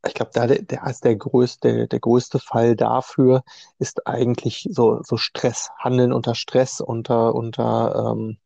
[0.07, 3.43] ich glaube, da der, der, also der, größte, der größte Fall dafür
[3.79, 8.39] ist eigentlich so, so Stress, Handeln unter Stress, unter, unter, ähm,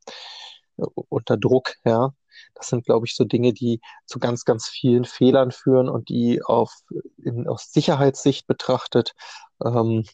[0.77, 2.13] unter Druck, ja.
[2.59, 6.43] Das sind, glaube ich, so Dinge, die zu ganz, ganz vielen Fehlern führen und die
[6.43, 6.73] auf,
[7.23, 9.15] in, aus Sicherheitssicht betrachtet
[9.65, 10.05] ähm,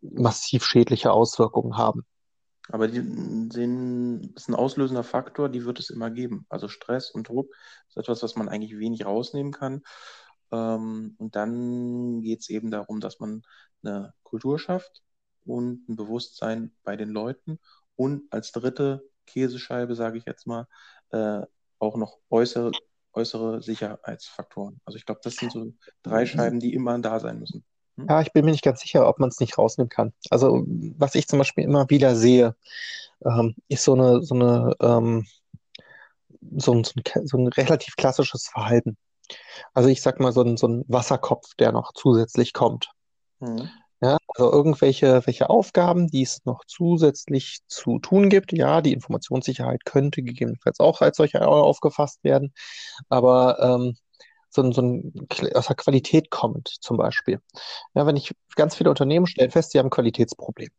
[0.00, 2.04] massiv schädliche Auswirkungen haben.
[2.68, 3.00] Aber die
[3.52, 6.46] sind, ist ein auslösender Faktor, die wird es immer geben.
[6.48, 7.54] Also Stress und Druck
[7.88, 9.82] ist etwas, was man eigentlich wenig rausnehmen kann.
[10.50, 13.42] Ähm, und dann geht es eben darum, dass man
[13.82, 15.02] eine Kultur schafft
[15.44, 17.58] und ein Bewusstsein bei den Leuten
[17.96, 20.66] und als dritte Käsescheibe, sage ich jetzt mal,
[21.10, 21.42] äh,
[21.84, 22.72] auch noch äußere,
[23.12, 24.80] äußere Sicherheitsfaktoren.
[24.84, 26.26] Also ich glaube, das sind so drei mhm.
[26.26, 27.64] Scheiben, die immer da sein müssen.
[27.96, 28.06] Hm?
[28.08, 30.12] Ja, ich bin mir nicht ganz sicher, ob man es nicht rausnehmen kann.
[30.30, 30.64] Also
[30.98, 32.56] was ich zum Beispiel immer wieder sehe,
[33.24, 35.26] ähm, ist so eine, so eine ähm,
[36.56, 38.96] so ein, so ein relativ klassisches Verhalten.
[39.72, 42.90] Also ich sag mal so ein, so ein Wasserkopf, der noch zusätzlich kommt.
[43.40, 43.70] Mhm.
[44.02, 48.52] Ja, also irgendwelche welche Aufgaben, die es noch zusätzlich zu tun gibt.
[48.52, 52.52] Ja, die Informationssicherheit könnte gegebenenfalls auch als solche aufgefasst werden.
[53.08, 53.96] Aber ähm,
[54.50, 55.12] so, so ein,
[55.54, 57.40] aus der Qualität kommend zum Beispiel.
[57.94, 60.70] Ja, wenn ich ganz viele Unternehmen stellen fest, sie haben ein Qualitätsproblem.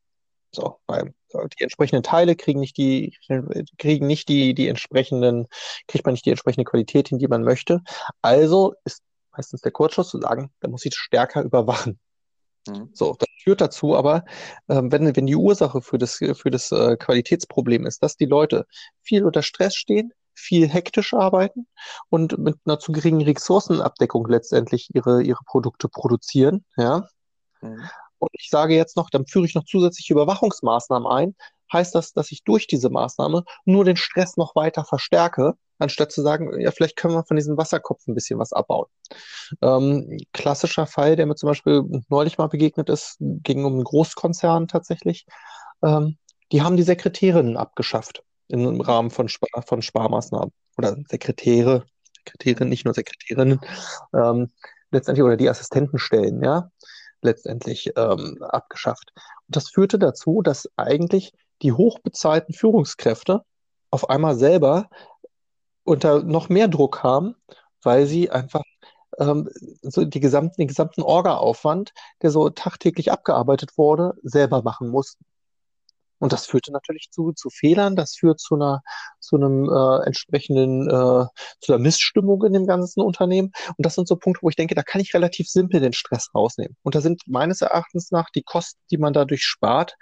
[0.51, 1.13] So, weil
[1.59, 3.17] die entsprechenden Teile kriegen nicht die,
[3.77, 5.47] kriegen nicht die, die entsprechenden,
[5.87, 7.81] kriegt man nicht die entsprechende Qualität hin, die man möchte.
[8.21, 9.03] Also ist
[9.35, 11.99] meistens der Kurzschluss zu sagen, da muss ich stärker überwachen.
[12.67, 12.89] Mhm.
[12.93, 14.25] So, das führt dazu aber,
[14.69, 18.65] ähm, wenn, wenn die Ursache für das, für das äh, Qualitätsproblem ist, dass die Leute
[19.01, 21.67] viel unter Stress stehen, viel hektisch arbeiten
[22.09, 27.07] und mit einer zu geringen Ressourcenabdeckung letztendlich ihre, ihre Produkte produzieren, ja,
[27.61, 27.87] mhm.
[28.17, 31.35] und ich sage jetzt noch, dann führe ich noch zusätzliche Überwachungsmaßnahmen ein,
[31.75, 36.21] heißt das, dass ich durch diese Maßnahme nur den Stress noch weiter verstärke, anstatt zu
[36.21, 38.87] sagen, ja, vielleicht können wir von diesem Wasserkopf ein bisschen was abbauen.
[39.61, 44.67] Ähm, klassischer Fall, der mir zum Beispiel neulich mal begegnet ist, ging um einen Großkonzern
[44.67, 45.25] tatsächlich.
[45.83, 46.17] Ähm,
[46.51, 50.51] die haben die Sekretärinnen abgeschafft im Rahmen von, Spar von Sparmaßnahmen.
[50.77, 51.85] Oder Sekretäre,
[52.17, 53.59] Sekretärinnen, nicht nur Sekretärinnen,
[54.13, 54.51] ähm,
[54.91, 56.69] letztendlich, oder die Assistentenstellen, ja,
[57.21, 59.11] letztendlich ähm, abgeschafft.
[59.15, 63.43] Und das führte dazu, dass eigentlich die hochbezahlten Führungskräfte
[63.91, 64.89] auf einmal selber
[65.83, 67.35] unter noch mehr Druck haben,
[67.81, 68.63] weil sie einfach
[69.19, 69.49] ähm,
[69.81, 75.25] so die gesamten, den gesamten Orga-Aufwand, der so tagtäglich abgearbeitet wurde, selber machen mussten.
[76.17, 78.81] Und das führte natürlich zu, zu Fehlern, das führt zu einer,
[79.19, 81.25] zu einem äh, entsprechenden, äh,
[81.59, 83.51] zu einer Missstimmung in dem ganzen Unternehmen.
[83.77, 86.29] Und das sind so Punkte, wo ich denke, da kann ich relativ simpel den Stress
[86.33, 86.77] rausnehmen.
[86.83, 89.95] Und da sind meines Erachtens nach die Kosten, die man dadurch spart,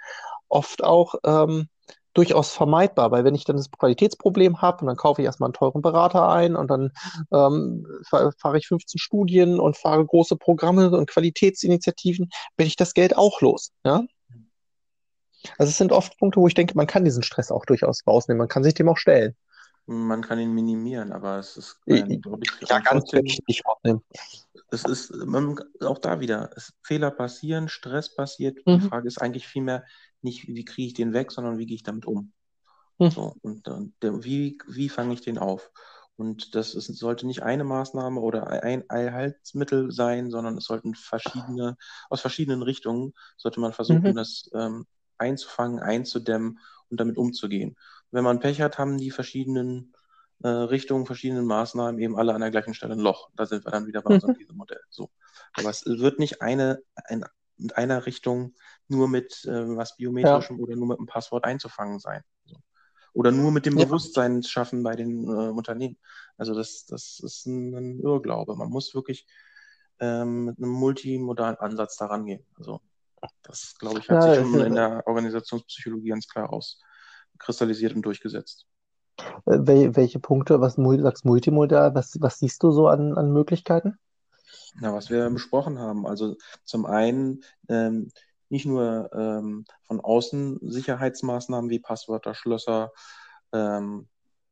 [0.48, 1.68] oft auch ähm,
[2.14, 5.54] durchaus vermeidbar, weil wenn ich dann das Qualitätsproblem habe und dann kaufe ich erstmal einen
[5.54, 6.92] teuren Berater ein und dann
[7.32, 13.16] ähm, fahre ich 15 Studien und fahre große Programme und Qualitätsinitiativen, bin ich das Geld
[13.16, 13.72] auch los.
[13.84, 14.04] Ja?
[15.58, 18.38] Also es sind oft Punkte, wo ich denke, man kann diesen Stress auch durchaus rausnehmen,
[18.38, 19.34] man kann sich dem auch stellen.
[19.86, 24.02] Man kann ihn minimieren, aber es ist, äh, glaube ich, ja, ganz rausnehmen.
[24.70, 26.50] Es ist man, auch da wieder,
[26.82, 28.56] Fehler passieren, Stress passiert.
[28.64, 28.80] Mhm.
[28.80, 29.84] Die Frage ist eigentlich vielmehr
[30.24, 32.32] nicht, wie kriege ich den weg, sondern wie gehe ich damit um.
[32.98, 33.10] Mhm.
[33.10, 35.70] So, und, und wie, wie fange ich den auf?
[36.16, 41.76] Und das ist, sollte nicht eine Maßnahme oder ein Heilmittel sein, sondern es sollten verschiedene,
[42.08, 44.14] aus verschiedenen Richtungen sollte man versuchen, mhm.
[44.14, 44.86] das ähm,
[45.18, 46.60] einzufangen, einzudämmen
[46.90, 47.76] und damit umzugehen.
[48.12, 49.92] wenn man Pech hat, haben die verschiedenen
[50.42, 53.30] äh, Richtungen, verschiedenen Maßnahmen eben alle an der gleichen Stelle ein Loch.
[53.34, 54.22] Da sind wir dann wieder bei mhm.
[54.38, 54.80] unserem Modell.
[54.90, 55.10] So.
[55.54, 57.24] Aber es wird nicht eine, ein,
[57.58, 58.54] in einer Richtung
[58.88, 60.62] nur mit äh, was Biometrischem ja.
[60.62, 62.22] oder nur mit einem Passwort einzufangen sein.
[62.44, 62.56] So.
[63.12, 63.84] Oder nur mit dem ja.
[63.84, 65.96] Bewusstsein schaffen bei den äh, Unternehmen.
[66.36, 68.56] Also das, das ist ein, ein Irrglaube.
[68.56, 69.26] Man muss wirklich
[70.00, 72.44] ähm, mit einem multimodalen Ansatz daran gehen.
[72.58, 72.80] Also
[73.42, 78.66] das, glaube ich, hat ja, sich schon in der Organisationspsychologie ganz klar auskristallisiert und durchgesetzt.
[79.46, 79.58] Äh,
[79.94, 83.98] welche Punkte, was du sagst multimodal, was, was siehst du so an, an Möglichkeiten?
[84.80, 86.06] Na, was wir besprochen haben.
[86.06, 88.10] Also zum einen ähm,
[88.48, 92.92] nicht nur ähm, von außen Sicherheitsmaßnahmen wie Passwörter, Schlösser
[93.52, 94.08] ähm,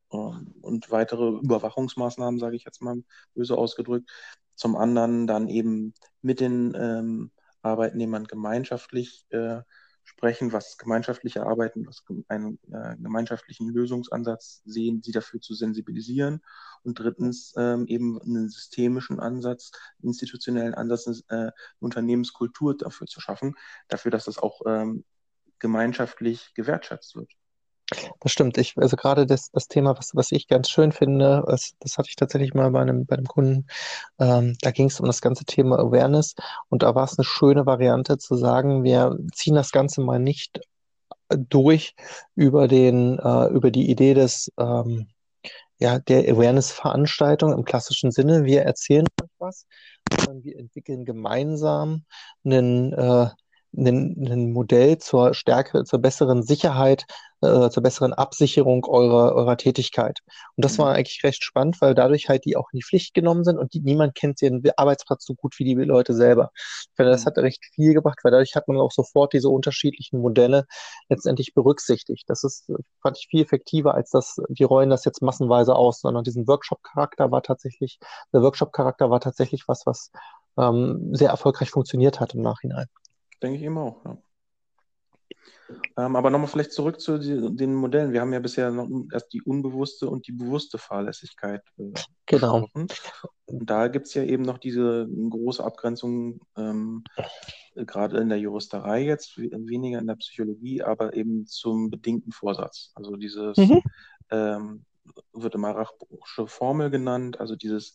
[0.09, 3.03] und weitere Überwachungsmaßnahmen, sage ich jetzt mal
[3.35, 4.11] böse ausgedrückt.
[4.55, 7.31] Zum anderen dann eben mit den ähm,
[7.63, 9.63] Arbeitnehmern gemeinschaftlich äh,
[10.05, 16.43] sprechen, was gemeinschaftliche Arbeiten, was einen äh, gemeinschaftlichen Lösungsansatz sehen, sie dafür zu sensibilisieren.
[16.83, 23.55] Und drittens ähm, eben einen systemischen Ansatz, institutionellen Ansatz, äh, eine Unternehmenskultur dafür zu schaffen,
[23.89, 25.05] dafür, dass das auch ähm,
[25.59, 27.33] gemeinschaftlich gewertschätzt wird.
[28.21, 28.59] Das stimmt.
[28.59, 32.09] Ich, also gerade das, das Thema, was, was ich ganz schön finde, das, das hatte
[32.09, 33.67] ich tatsächlich mal bei einem, bei einem Kunden,
[34.19, 36.35] ähm, da ging es um das ganze Thema Awareness
[36.69, 40.61] und da war es eine schöne Variante zu sagen, wir ziehen das Ganze mal nicht
[41.37, 41.95] durch
[42.35, 45.09] über den, äh, über die Idee des, ähm,
[45.79, 48.45] ja, der Awareness-Veranstaltung im klassischen Sinne.
[48.45, 49.67] Wir erzählen euch was,
[50.17, 52.05] sondern wir entwickeln gemeinsam
[52.45, 53.29] einen, äh,
[53.77, 57.07] ein, Modell zur Stärke, zur besseren Sicherheit,
[57.41, 60.21] äh, zur besseren Absicherung eurer, eurer Tätigkeit.
[60.57, 60.83] Und das mhm.
[60.83, 63.75] war eigentlich recht spannend, weil dadurch halt die auch in die Pflicht genommen sind und
[63.75, 66.51] die, niemand kennt ihren Arbeitsplatz so gut wie die Leute selber.
[66.55, 67.27] Ich finde, das mhm.
[67.27, 70.67] hat recht viel gebracht, weil dadurch hat man auch sofort diese unterschiedlichen Modelle
[71.09, 72.25] letztendlich berücksichtigt.
[72.29, 76.25] Das ist, fand ich viel effektiver, als das, die rollen das jetzt massenweise aus, sondern
[76.25, 77.99] diesen Workshop-Charakter war tatsächlich,
[78.33, 80.11] der Workshop-Charakter war tatsächlich was, was
[80.59, 82.87] ähm, sehr erfolgreich funktioniert hat im Nachhinein.
[83.43, 84.19] Denke ich eben auch, ja.
[85.97, 88.13] Ähm, aber nochmal vielleicht zurück zu die, den Modellen.
[88.13, 91.93] Wir haben ja bisher noch erst die unbewusste und die bewusste Fahrlässigkeit äh,
[92.27, 92.67] genau.
[92.75, 97.05] Und da gibt es ja eben noch diese große Abgrenzung, ähm,
[97.75, 102.93] gerade in der Juristerei jetzt, weniger in der Psychologie, aber eben zum bedingten Vorsatz.
[102.95, 103.83] Also dieses mhm.
[104.31, 104.85] ähm,
[105.33, 107.95] wird immer Rachbruchsche Formel genannt, also dieses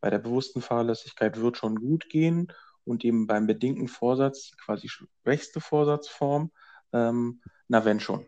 [0.00, 2.52] bei der bewussten Fahrlässigkeit wird schon gut gehen
[2.86, 6.52] und eben beim bedingten Vorsatz, quasi schwächste Vorsatzform,
[6.92, 8.24] ähm, na wenn schon.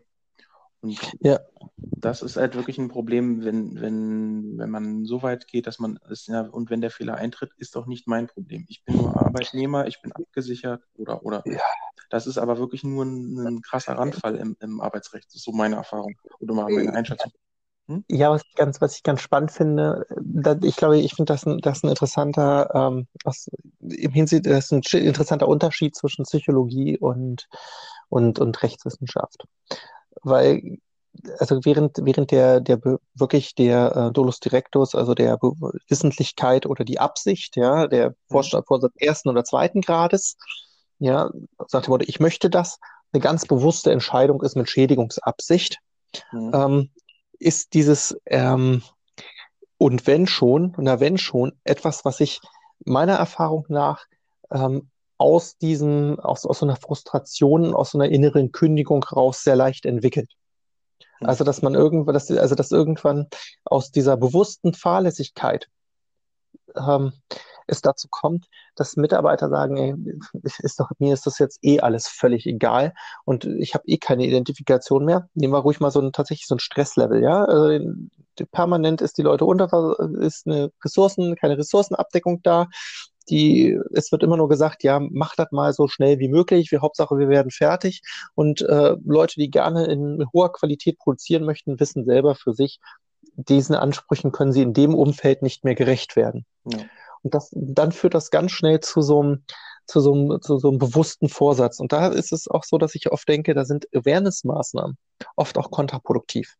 [0.81, 1.39] Und ja.
[1.77, 5.99] das ist halt wirklich ein Problem, wenn, wenn, wenn man so weit geht, dass man
[6.09, 8.65] es, ja, und wenn der Fehler eintritt, ist doch nicht mein Problem.
[8.69, 11.43] Ich bin nur Arbeitnehmer, ich bin abgesichert oder, oder.
[11.45, 11.59] Ja.
[12.09, 15.27] Das ist aber wirklich nur ein, ein krasser Randfall im, im Arbeitsrecht.
[15.27, 17.31] Das ist so meine Erfahrung oder meine Einschätzung.
[17.89, 18.05] Hm?
[18.07, 21.45] Ja, was ich ganz, was ich ganz spannend finde, da, ich glaube, ich finde das
[21.47, 23.49] ein, das ein interessanter, ähm, was
[23.79, 27.47] im Hinsicht, das ist ein interessanter Unterschied zwischen Psychologie und,
[28.07, 29.43] und, und Rechtswissenschaft.
[30.21, 30.77] Weil,
[31.39, 32.79] also während, während der, der
[33.15, 35.53] wirklich der äh, Dolus Directus, also der Be
[35.87, 40.37] Wissentlichkeit oder die Absicht, ja, der Vorstand, Vorsatz ersten oder zweiten Grades,
[40.99, 41.31] ja,
[41.67, 42.77] sagt dem Motto, ich möchte das,
[43.13, 45.79] eine ganz bewusste Entscheidung ist mit Schädigungsabsicht,
[46.31, 46.51] mhm.
[46.53, 46.89] ähm,
[47.39, 48.83] ist dieses ähm,
[49.77, 52.41] und wenn schon, na wenn schon, etwas, was ich
[52.85, 54.05] meiner Erfahrung nach
[54.51, 59.55] ähm, aus diesem, aus, aus so einer Frustration, aus so einer inneren Kündigung raus sehr
[59.55, 60.31] leicht entwickelt.
[61.21, 63.27] Also, dass man irgendwann, dass, also, dass irgendwann
[63.65, 65.69] aus dieser bewussten Fahrlässigkeit
[66.75, 67.13] ähm,
[67.69, 69.95] es dazu kommt, dass Mitarbeiter sagen, ey,
[70.59, 72.93] ist doch, mir ist das jetzt eh alles völlig egal
[73.25, 75.29] und ich habe eh keine Identifikation mehr.
[75.33, 77.45] Nehmen wir ruhig mal so ein, tatsächlich so ein Stresslevel, ja.
[77.45, 77.79] Also,
[78.51, 82.67] permanent ist die Leute unter, ist eine Ressourcen, keine Ressourcenabdeckung da.
[83.29, 86.71] Die, es wird immer nur gesagt, ja, mach das mal so schnell wie möglich.
[86.71, 88.01] Wir, Hauptsache, wir werden fertig.
[88.33, 92.79] Und äh, Leute, die gerne in hoher Qualität produzieren möchten, wissen selber für sich,
[93.35, 96.45] diesen Ansprüchen können sie in dem Umfeld nicht mehr gerecht werden.
[96.65, 96.79] Ja.
[97.23, 99.43] Und das, dann führt das ganz schnell zu so einem,
[99.85, 101.79] zu so einem, zu so einem bewussten Vorsatz.
[101.79, 104.97] Und da ist es auch so, dass ich oft denke, da sind Awareness-Maßnahmen
[105.35, 106.55] oft auch kontraproduktiv.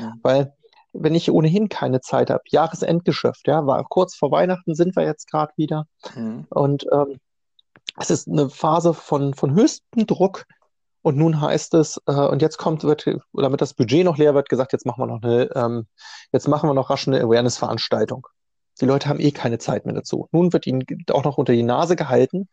[0.00, 0.14] Ja.
[0.22, 0.54] Weil
[0.92, 5.30] wenn ich ohnehin keine Zeit habe, Jahresendgeschäft, ja, war kurz vor Weihnachten sind wir jetzt
[5.30, 5.86] gerade wieder.
[6.14, 6.46] Mhm.
[6.50, 7.20] Und ähm,
[7.98, 10.44] es ist eine Phase von, von höchstem Druck.
[11.02, 14.48] Und nun heißt es, äh, und jetzt kommt, wird, damit das Budget noch leer wird,
[14.48, 15.86] gesagt, jetzt machen wir noch eine, ähm,
[16.32, 18.26] jetzt machen wir noch rasch eine Awareness-Veranstaltung.
[18.80, 20.28] Die Leute haben eh keine Zeit mehr dazu.
[20.32, 22.48] Nun wird ihnen auch noch unter die Nase gehalten,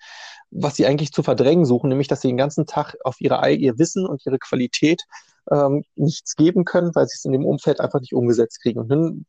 [0.51, 3.77] was sie eigentlich zu verdrängen suchen, nämlich dass sie den ganzen Tag auf ihre, ihr
[3.77, 5.03] Wissen und ihre Qualität
[5.51, 8.79] ähm, nichts geben können, weil sie es in dem Umfeld einfach nicht umgesetzt kriegen.
[8.79, 9.25] Und dann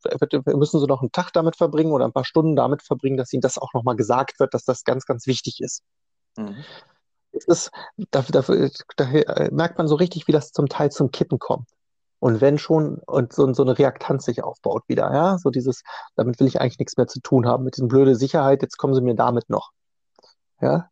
[0.46, 3.42] müssen sie noch einen Tag damit verbringen oder ein paar Stunden damit verbringen, dass ihnen
[3.42, 5.82] das auch nochmal gesagt wird, dass das ganz, ganz wichtig ist.
[6.36, 6.56] Mhm.
[7.32, 7.70] ist
[8.10, 8.42] da, da,
[8.96, 9.08] da
[9.50, 11.68] merkt man so richtig, wie das zum Teil zum Kippen kommt.
[12.26, 15.84] Und wenn schon, und so, so eine Reaktanz sich aufbaut wieder, ja, so dieses,
[16.16, 18.94] damit will ich eigentlich nichts mehr zu tun haben, mit diesem blöde Sicherheit, jetzt kommen
[18.94, 19.70] sie mir damit noch.
[20.60, 20.90] Ja,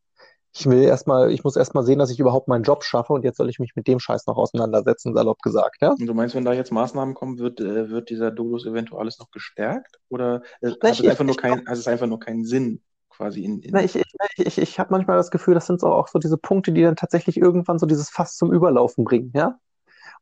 [0.53, 3.39] ich will erstmal, ich muss erstmal sehen, dass ich überhaupt meinen Job schaffe und jetzt
[3.39, 5.91] soll ich mich mit dem Scheiß noch auseinandersetzen, salopp gesagt, ja.
[5.91, 9.33] Und du meinst, wenn da jetzt Maßnahmen kommen, wird, äh, wird dieser Dolus eventuell noch
[9.33, 9.99] gestärkt?
[10.11, 12.81] Oder äh, hat, es einfach nur kein, hat es einfach nur keinen Sinn?
[13.09, 15.89] Quasi in, in Na, ich ich, ich, ich habe manchmal das Gefühl, das sind so
[15.89, 19.59] auch so diese Punkte, die dann tatsächlich irgendwann so dieses Fass zum Überlaufen bringen, ja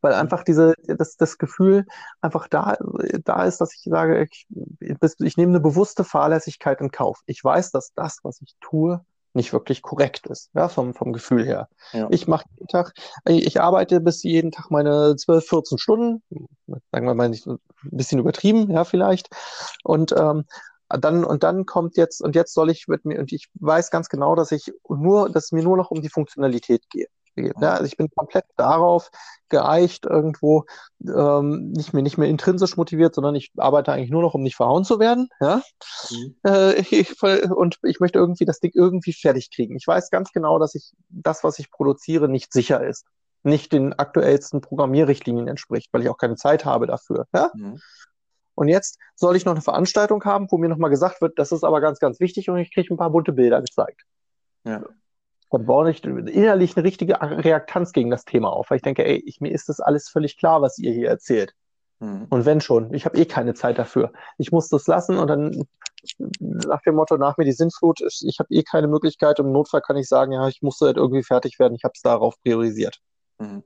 [0.02, 1.86] weil einfach diese, das, das Gefühl
[2.20, 2.76] einfach da,
[3.24, 4.46] da ist, dass ich sage, ich,
[5.20, 7.20] ich nehme eine bewusste Fahrlässigkeit in Kauf.
[7.26, 9.00] Ich weiß, dass das, was ich tue,
[9.34, 11.68] nicht wirklich korrekt ist, ja, vom, vom Gefühl her.
[11.92, 12.08] Ja.
[12.10, 12.92] Ich mache jeden Tag,
[13.26, 16.22] ich arbeite bis jeden Tag meine 12, 14 Stunden,
[16.90, 19.28] sagen wir mal nicht, ein bisschen übertrieben, ja, vielleicht.
[19.84, 20.44] Und ähm,
[20.88, 24.10] dann und dann kommt jetzt und jetzt soll ich mit mir und ich weiß ganz
[24.10, 27.54] genau, dass ich nur, dass es mir nur noch um die Funktionalität geht geht.
[27.60, 29.10] Ja, also ich bin komplett darauf
[29.48, 30.64] geeicht, irgendwo
[31.06, 34.56] ähm, nicht mehr nicht mehr intrinsisch motiviert, sondern ich arbeite eigentlich nur noch, um nicht
[34.56, 35.28] verhauen zu werden.
[35.40, 35.62] Ja?
[36.10, 36.36] Mhm.
[36.46, 39.76] Äh, ich, und ich möchte irgendwie das Ding irgendwie fertig kriegen.
[39.76, 43.06] Ich weiß ganz genau, dass ich das, was ich produziere, nicht sicher ist,
[43.42, 47.26] nicht den aktuellsten Programmierrichtlinien entspricht, weil ich auch keine Zeit habe dafür.
[47.34, 47.50] Ja?
[47.54, 47.80] Mhm.
[48.54, 51.64] Und jetzt soll ich noch eine Veranstaltung haben, wo mir nochmal gesagt wird, das ist
[51.64, 54.02] aber ganz, ganz wichtig und ich kriege ein paar bunte Bilder gezeigt.
[54.64, 54.82] Ja
[55.52, 59.22] dann baue ich innerlich eine richtige Reaktanz gegen das Thema auf, weil ich denke, ey,
[59.26, 61.54] ich, mir ist das alles völlig klar, was ihr hier erzählt.
[62.00, 62.26] Mhm.
[62.30, 64.12] Und wenn schon, ich habe eh keine Zeit dafür.
[64.38, 65.66] Ich muss das lassen und dann
[66.40, 69.38] nach dem Motto, nach mir die Sintflut, ich, ich habe eh keine Möglichkeit.
[69.38, 72.02] Im Notfall kann ich sagen, ja, ich musste halt irgendwie fertig werden, ich habe es
[72.02, 72.98] darauf priorisiert.
[73.38, 73.62] Mhm.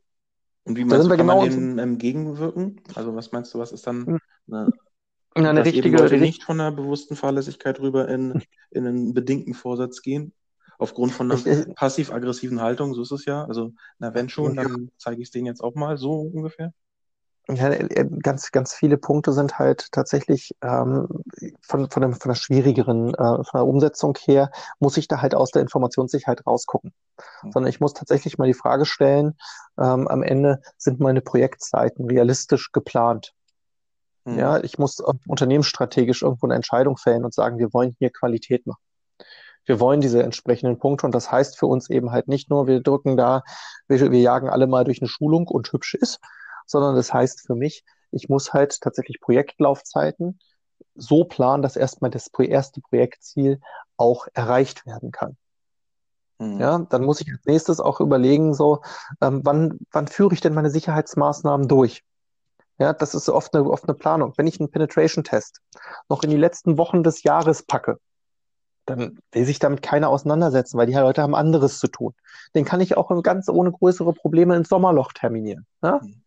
[0.64, 2.80] Und wie meinst du, kann genau man dem ähm, gegenwirken?
[2.94, 4.20] Also was meinst du, was ist dann hm.
[4.50, 10.02] eine, eine richtige, Leute nicht von einer bewussten Fahrlässigkeit rüber in, in einen bedingten Vorsatz
[10.02, 10.32] gehen?
[10.78, 13.44] Aufgrund von einer passiv-aggressiven Haltung, so ist es ja.
[13.44, 16.72] Also, na, wenn schon, dann zeige ich es denen jetzt auch mal so ungefähr.
[17.48, 21.06] Ja, äh, ganz, ganz viele Punkte sind halt tatsächlich ähm,
[21.62, 25.34] von, von, dem, von der schwierigeren, äh, von der Umsetzung her, muss ich da halt
[25.34, 26.92] aus der Informationssicherheit rausgucken.
[27.42, 27.52] Mhm.
[27.52, 29.36] Sondern ich muss tatsächlich mal die Frage stellen,
[29.78, 33.32] ähm, am Ende sind meine Projektzeiten realistisch geplant?
[34.24, 34.38] Mhm.
[34.38, 38.85] Ja, ich muss unternehmensstrategisch irgendwo eine Entscheidung fällen und sagen, wir wollen hier Qualität machen
[39.66, 42.80] wir wollen diese entsprechenden Punkte und das heißt für uns eben halt nicht nur, wir
[42.80, 43.42] drücken da,
[43.88, 46.20] wir, wir jagen alle mal durch eine Schulung und hübsch ist,
[46.66, 50.38] sondern das heißt für mich, ich muss halt tatsächlich Projektlaufzeiten
[50.94, 53.60] so planen, dass erstmal das erste Projektziel
[53.96, 55.36] auch erreicht werden kann.
[56.38, 56.60] Mhm.
[56.60, 58.82] Ja, dann muss ich als nächstes auch überlegen, so,
[59.20, 62.02] ähm, wann, wann führe ich denn meine Sicherheitsmaßnahmen durch?
[62.78, 64.34] Ja, das ist oft eine, oft eine Planung.
[64.36, 65.60] Wenn ich einen Penetration-Test
[66.08, 67.98] noch in die letzten Wochen des Jahres packe,
[68.86, 72.14] dann will sich damit keiner auseinandersetzen, weil die Leute haben anderes zu tun.
[72.54, 75.66] Den kann ich auch ganz ohne größere Probleme ins Sommerloch terminieren.
[75.82, 76.00] Ja?
[76.02, 76.22] Mhm.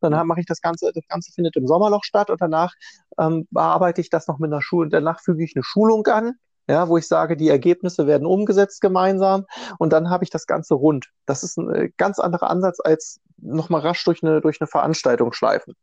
[0.00, 2.74] Dann mache ich das Ganze, das Ganze findet im Sommerloch statt und danach
[3.18, 6.34] ähm, bearbeite ich das noch mit einer Schule, danach füge ich eine Schulung an,
[6.68, 9.44] ja, wo ich sage, die Ergebnisse werden umgesetzt gemeinsam
[9.78, 11.10] und dann habe ich das Ganze rund.
[11.26, 15.32] Das ist ein äh, ganz anderer Ansatz als nochmal rasch durch eine, durch eine Veranstaltung
[15.32, 15.74] schleifen.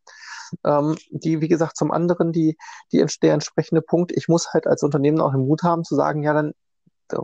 [0.63, 2.57] Ähm, die, wie gesagt, zum anderen die,
[2.91, 6.23] die, der entsprechende Punkt, ich muss halt als Unternehmen auch den Mut haben zu sagen,
[6.23, 6.53] ja, dann,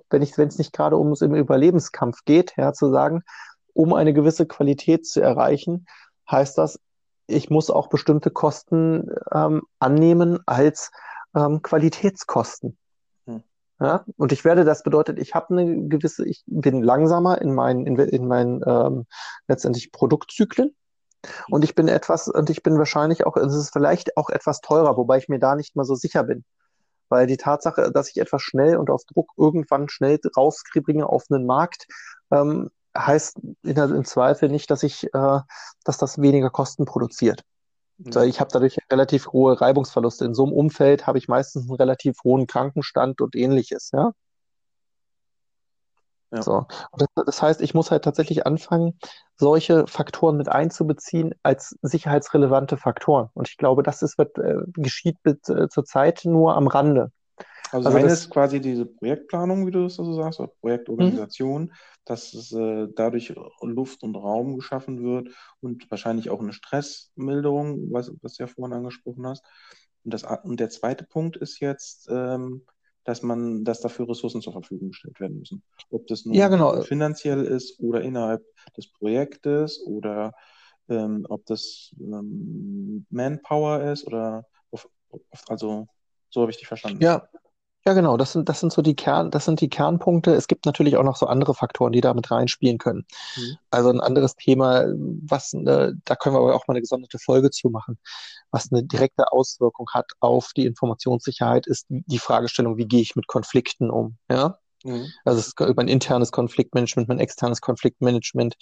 [0.09, 3.23] wenn ich, wenn es nicht gerade ums im Überlebenskampf geht, ja, zu sagen,
[3.73, 5.85] um eine gewisse Qualität zu erreichen,
[6.29, 6.79] heißt das,
[7.27, 10.91] ich muss auch bestimmte Kosten ähm, annehmen als
[11.35, 12.77] ähm, Qualitätskosten.
[13.25, 13.43] Hm.
[13.79, 17.85] Ja, und ich werde, das bedeutet, ich habe eine gewisse, ich bin langsamer in meinen,
[17.85, 19.05] in, in meinen ähm,
[19.47, 20.75] letztendlich Produktzyklen.
[21.49, 24.97] Und ich bin etwas, und ich bin wahrscheinlich auch, es ist vielleicht auch etwas teurer,
[24.97, 26.43] wobei ich mir da nicht mal so sicher bin.
[27.09, 31.45] Weil die Tatsache, dass ich etwas schnell und auf Druck irgendwann schnell rauskriege auf einen
[31.45, 31.87] Markt,
[32.31, 35.39] ähm, heißt in, im Zweifel nicht, dass ich, äh,
[35.83, 37.43] dass das weniger Kosten produziert.
[37.97, 38.23] Mhm.
[38.23, 40.25] Ich habe dadurch relativ hohe Reibungsverluste.
[40.25, 44.11] In so einem Umfeld habe ich meistens einen relativ hohen Krankenstand und ähnliches, ja.
[46.33, 46.41] Ja.
[46.41, 46.65] So.
[46.97, 48.97] Das, das, heißt, ich muss halt tatsächlich anfangen,
[49.37, 53.29] solche Faktoren mit einzubeziehen als sicherheitsrelevante Faktoren.
[53.33, 57.11] Und ich glaube, das ist, wird, äh, geschieht mit, äh, zurzeit nur am Rande.
[57.71, 61.63] Also, also das ist quasi diese Projektplanung, wie du es so also sagst, oder Projektorganisation,
[61.63, 61.71] mhm.
[62.05, 65.29] dass es, äh, dadurch Luft und Raum geschaffen wird
[65.59, 69.43] und wahrscheinlich auch eine Stressmilderung, was, was du ja vorhin angesprochen hast.
[70.03, 72.65] Und, das, und der zweite Punkt ist jetzt, ähm,
[73.03, 75.63] dass man, dass dafür Ressourcen zur Verfügung gestellt werden müssen.
[75.89, 76.81] Ob das nur ja, genau.
[76.81, 78.43] finanziell ist oder innerhalb
[78.77, 80.33] des Projektes oder
[80.89, 84.87] ähm, ob das ähm, Manpower ist oder auf,
[85.47, 85.87] also
[86.29, 87.01] so habe ich dich verstanden.
[87.01, 87.27] Ja,
[87.85, 88.15] ja, genau.
[88.15, 90.33] Das sind, das sind so die Kern, das sind die Kernpunkte.
[90.33, 93.05] Es gibt natürlich auch noch so andere Faktoren, die da mit reinspielen können.
[93.35, 93.57] Mhm.
[93.71, 97.51] Also ein anderes Thema, was, äh, da können wir aber auch mal eine gesonderte Folge
[97.51, 97.97] zu machen,
[98.51, 103.27] was eine direkte Auswirkung hat auf die Informationssicherheit, ist die Fragestellung, wie gehe ich mit
[103.27, 104.17] Konflikten um?
[104.31, 104.59] Ja.
[104.85, 105.07] Mhm.
[105.25, 108.55] Also es ist über ein internes Konfliktmanagement, ein externes Konfliktmanagement.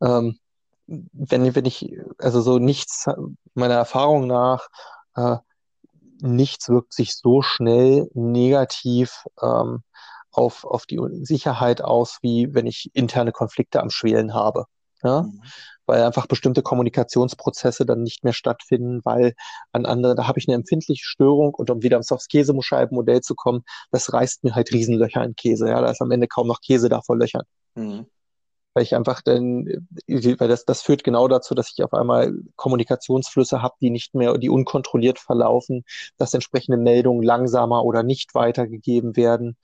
[0.00, 0.38] Ähm,
[0.86, 3.06] wenn, wenn ich, also so nichts
[3.54, 4.68] meiner Erfahrung nach,
[5.16, 5.36] äh,
[6.20, 9.82] nichts wirkt sich so schnell negativ ähm,
[10.30, 14.66] auf, auf die Sicherheit aus, wie wenn ich interne Konflikte am Schwelen habe.
[15.02, 15.22] Ja?
[15.22, 15.42] Mhm.
[15.86, 19.34] Weil einfach bestimmte Kommunikationsprozesse dann nicht mehr stattfinden, weil
[19.72, 23.62] an andere, da habe ich eine empfindliche Störung und um wieder aufs Käsescheibenmodell zu kommen,
[23.90, 25.68] das reißt mir halt Riesenlöcher in Käse.
[25.68, 25.80] Ja?
[25.80, 27.44] Da ist am Ende kaum noch Käse da vor Löchern.
[27.74, 28.06] Mhm
[28.78, 29.66] weil ich einfach dann,
[30.06, 34.38] weil das, das führt genau dazu, dass ich auf einmal Kommunikationsflüsse habe, die nicht mehr,
[34.38, 35.82] die unkontrolliert verlaufen,
[36.16, 39.56] dass entsprechende Meldungen langsamer oder nicht weitergegeben werden,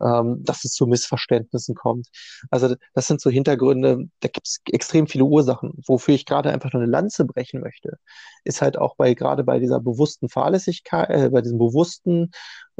[0.00, 2.08] ähm, dass es zu Missverständnissen kommt.
[2.50, 5.74] Also das sind so Hintergründe, da gibt es extrem viele Ursachen.
[5.86, 7.98] Wofür ich gerade einfach nur eine Lanze brechen möchte,
[8.44, 12.30] ist halt auch bei gerade bei dieser bewussten Fahrlässigkeit, äh, bei diesem bewussten,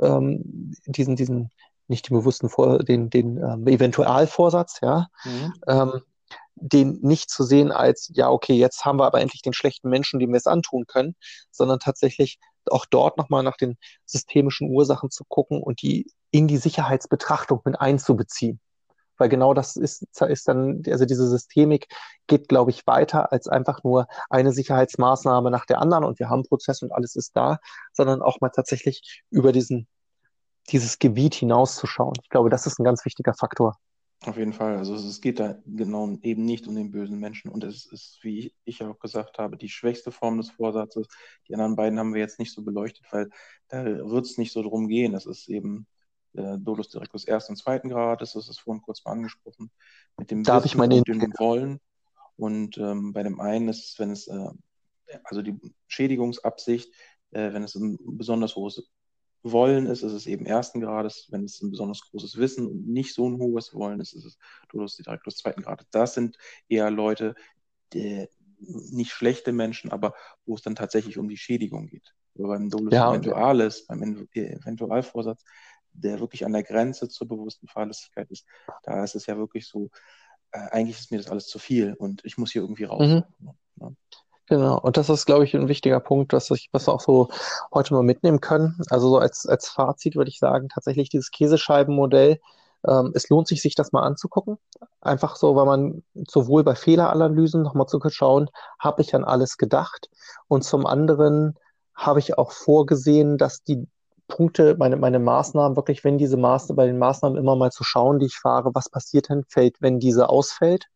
[0.01, 1.51] ähm, diesen, diesen
[1.93, 5.53] nicht den bewussten Vor den, den ähm, Eventualvorsatz, ja, mhm.
[5.69, 6.01] ähm,
[6.57, 10.21] den nicht zu sehen als, ja, okay, jetzt haben wir aber endlich den schlechten Menschen,
[10.21, 11.17] dem wir es antun können,
[11.51, 12.39] sondern tatsächlich
[12.71, 17.81] auch dort nochmal nach den systemischen Ursachen zu gucken und die in die Sicherheitsbetrachtung mit
[17.81, 18.61] einzubeziehen.
[19.19, 21.87] Weil genau das ist, ist dann, also diese Systemik
[22.27, 26.41] geht, glaube ich, weiter als einfach nur eine Sicherheitsmaßnahme nach der anderen und wir haben
[26.41, 27.59] einen Prozess und alles ist da,
[27.93, 29.87] sondern auch mal tatsächlich über diesen
[30.71, 32.15] dieses Gebiet hinauszuschauen.
[32.23, 33.77] Ich glaube, das ist ein ganz wichtiger Faktor.
[34.25, 34.77] Auf jeden Fall.
[34.77, 37.51] Also es geht da genau eben nicht um den bösen Menschen.
[37.51, 41.09] Und es ist, wie ich auch gesagt habe, die schwächste Form des Vorsatzes.
[41.49, 43.31] Die anderen beiden haben wir jetzt nicht so beleuchtet, weil
[43.69, 45.13] da wird es nicht so drum gehen.
[45.13, 45.89] Das ist eben
[46.35, 49.71] äh, Dolus Directus ersten und zweiten Grades, das ist vorhin kurz mal angesprochen,
[50.17, 51.81] mit dem Darf ich meine und dem Wollen.
[52.37, 54.51] Und ähm, bei dem einen ist es, wenn es, äh,
[55.25, 55.59] also die
[55.89, 56.93] Schädigungsabsicht,
[57.33, 58.89] äh, wenn es ein besonders hohes
[59.43, 61.27] wollen ist, ist es eben ersten Grades.
[61.31, 64.39] Wenn es ein besonders großes Wissen und nicht so ein hohes Wollen ist, ist es
[64.71, 65.87] Dolus Directus zweiten Grades.
[65.91, 66.39] Das sind
[66.69, 67.35] eher Leute,
[67.93, 68.29] die,
[68.59, 70.15] nicht schlechte Menschen, aber
[70.47, 72.15] wo es dann tatsächlich um die Schädigung geht.
[72.39, 75.45] Aber beim Dolus ja, Eventualis, beim Eventualvorsatz,
[75.93, 78.47] der wirklich an der Grenze zur bewussten Fahrlässigkeit ist,
[78.83, 79.91] da ist es ja wirklich so,
[80.53, 83.09] äh, eigentlich ist mir das alles zu viel und ich muss hier irgendwie raus.
[83.09, 83.25] Mhm.
[83.81, 83.93] Ja.
[84.49, 87.29] Genau, und das ist, glaube ich, ein wichtiger Punkt, dass ich, was wir auch so
[87.73, 88.77] heute mal mitnehmen können.
[88.91, 92.41] Also so als, als Fazit würde ich sagen, tatsächlich dieses Käsescheibenmodell,
[92.87, 94.59] ähm, es lohnt sich, sich das mal anzugucken.
[95.01, 100.11] Einfach so, weil man sowohl bei Fehleranalysen nochmal zu schauen, habe ich an alles gedacht
[100.49, 101.55] und zum anderen
[101.95, 103.87] habe ich auch vorgesehen, dass die
[104.29, 108.19] Punkte, meine, meine Maßnahmen, wirklich, wenn diese Maßnahmen, bei den Maßnahmen immer mal zu schauen,
[108.19, 110.87] die ich fahre, was passiert denn, fällt, wenn diese ausfällt,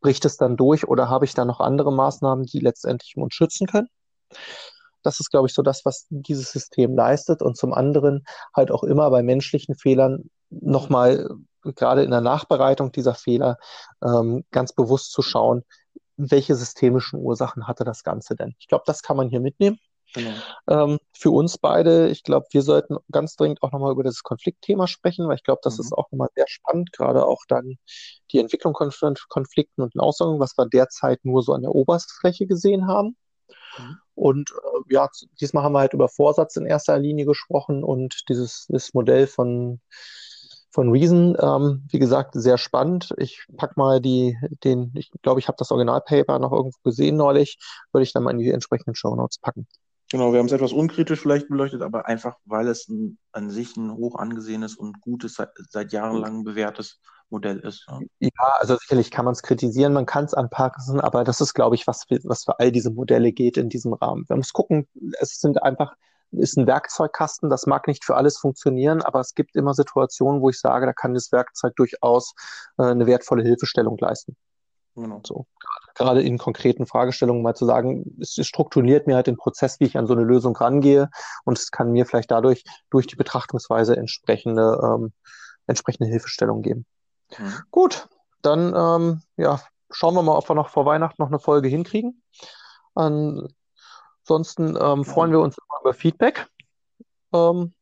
[0.00, 3.66] bricht es dann durch oder habe ich da noch andere Maßnahmen, die letztendlich uns schützen
[3.66, 3.88] können?
[5.02, 8.24] Das ist, glaube ich, so das, was dieses System leistet und zum anderen
[8.54, 11.28] halt auch immer bei menschlichen Fehlern nochmal,
[11.62, 13.58] gerade in der Nachbereitung dieser Fehler,
[14.02, 15.64] ähm, ganz bewusst zu schauen,
[16.16, 18.54] welche systemischen Ursachen hatte das Ganze denn?
[18.58, 19.78] Ich glaube, das kann man hier mitnehmen.
[20.14, 20.32] Genau.
[20.68, 24.86] Ähm, für uns beide, ich glaube, wir sollten ganz dringend auch nochmal über das Konfliktthema
[24.86, 25.84] sprechen, weil ich glaube, das mhm.
[25.84, 27.76] ist auch nochmal sehr spannend, gerade auch dann
[28.32, 32.86] die Entwicklung von Konflikten und Aussagen, was wir derzeit nur so an der Oberfläche gesehen
[32.86, 33.16] haben.
[33.78, 33.98] Mhm.
[34.14, 35.08] Und äh, ja,
[35.40, 39.80] diesmal haben wir halt über Vorsatz in erster Linie gesprochen und dieses, dieses Modell von
[40.70, 43.14] von Reason, ähm, wie gesagt, sehr spannend.
[43.16, 47.58] Ich pack mal die, den, ich glaube, ich habe das Originalpaper noch irgendwo gesehen neulich,
[47.90, 49.66] würde ich dann mal in die entsprechenden Show Notes packen.
[50.10, 53.76] Genau, wir haben es etwas unkritisch vielleicht beleuchtet, aber einfach, weil es ein, an sich
[53.76, 57.86] ein hoch angesehenes und gutes, seit, seit Jahren lang bewährtes Modell ist.
[57.88, 61.52] Ja, ja also sicherlich kann man es kritisieren, man kann es anpassen, aber das ist,
[61.52, 64.24] glaube ich, was für, was für all diese Modelle geht in diesem Rahmen.
[64.28, 64.88] Wir müssen gucken,
[65.20, 65.94] es sind einfach,
[66.30, 70.48] ist ein Werkzeugkasten, das mag nicht für alles funktionieren, aber es gibt immer Situationen, wo
[70.48, 72.34] ich sage, da kann das Werkzeug durchaus
[72.78, 74.36] äh, eine wertvolle Hilfestellung leisten.
[75.02, 75.20] Genau.
[75.24, 75.46] So,
[75.94, 79.96] gerade in konkreten Fragestellungen mal zu sagen, es strukturiert mir halt den Prozess, wie ich
[79.96, 81.10] an so eine Lösung rangehe
[81.44, 85.12] und es kann mir vielleicht dadurch durch die Betrachtungsweise entsprechende, ähm,
[85.66, 86.86] entsprechende Hilfestellung geben.
[87.38, 87.62] Mhm.
[87.70, 88.08] Gut,
[88.42, 92.22] dann ähm, ja, schauen wir mal, ob wir noch vor Weihnachten noch eine Folge hinkriegen.
[92.94, 96.48] Ansonsten ähm, freuen wir uns über Feedback
[97.32, 97.72] ähm,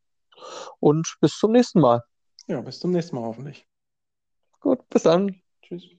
[0.80, 2.02] und bis zum nächsten Mal.
[2.46, 3.66] Ja, bis zum nächsten Mal hoffentlich.
[4.60, 5.40] Gut, bis dann.
[5.62, 5.96] Tschüss.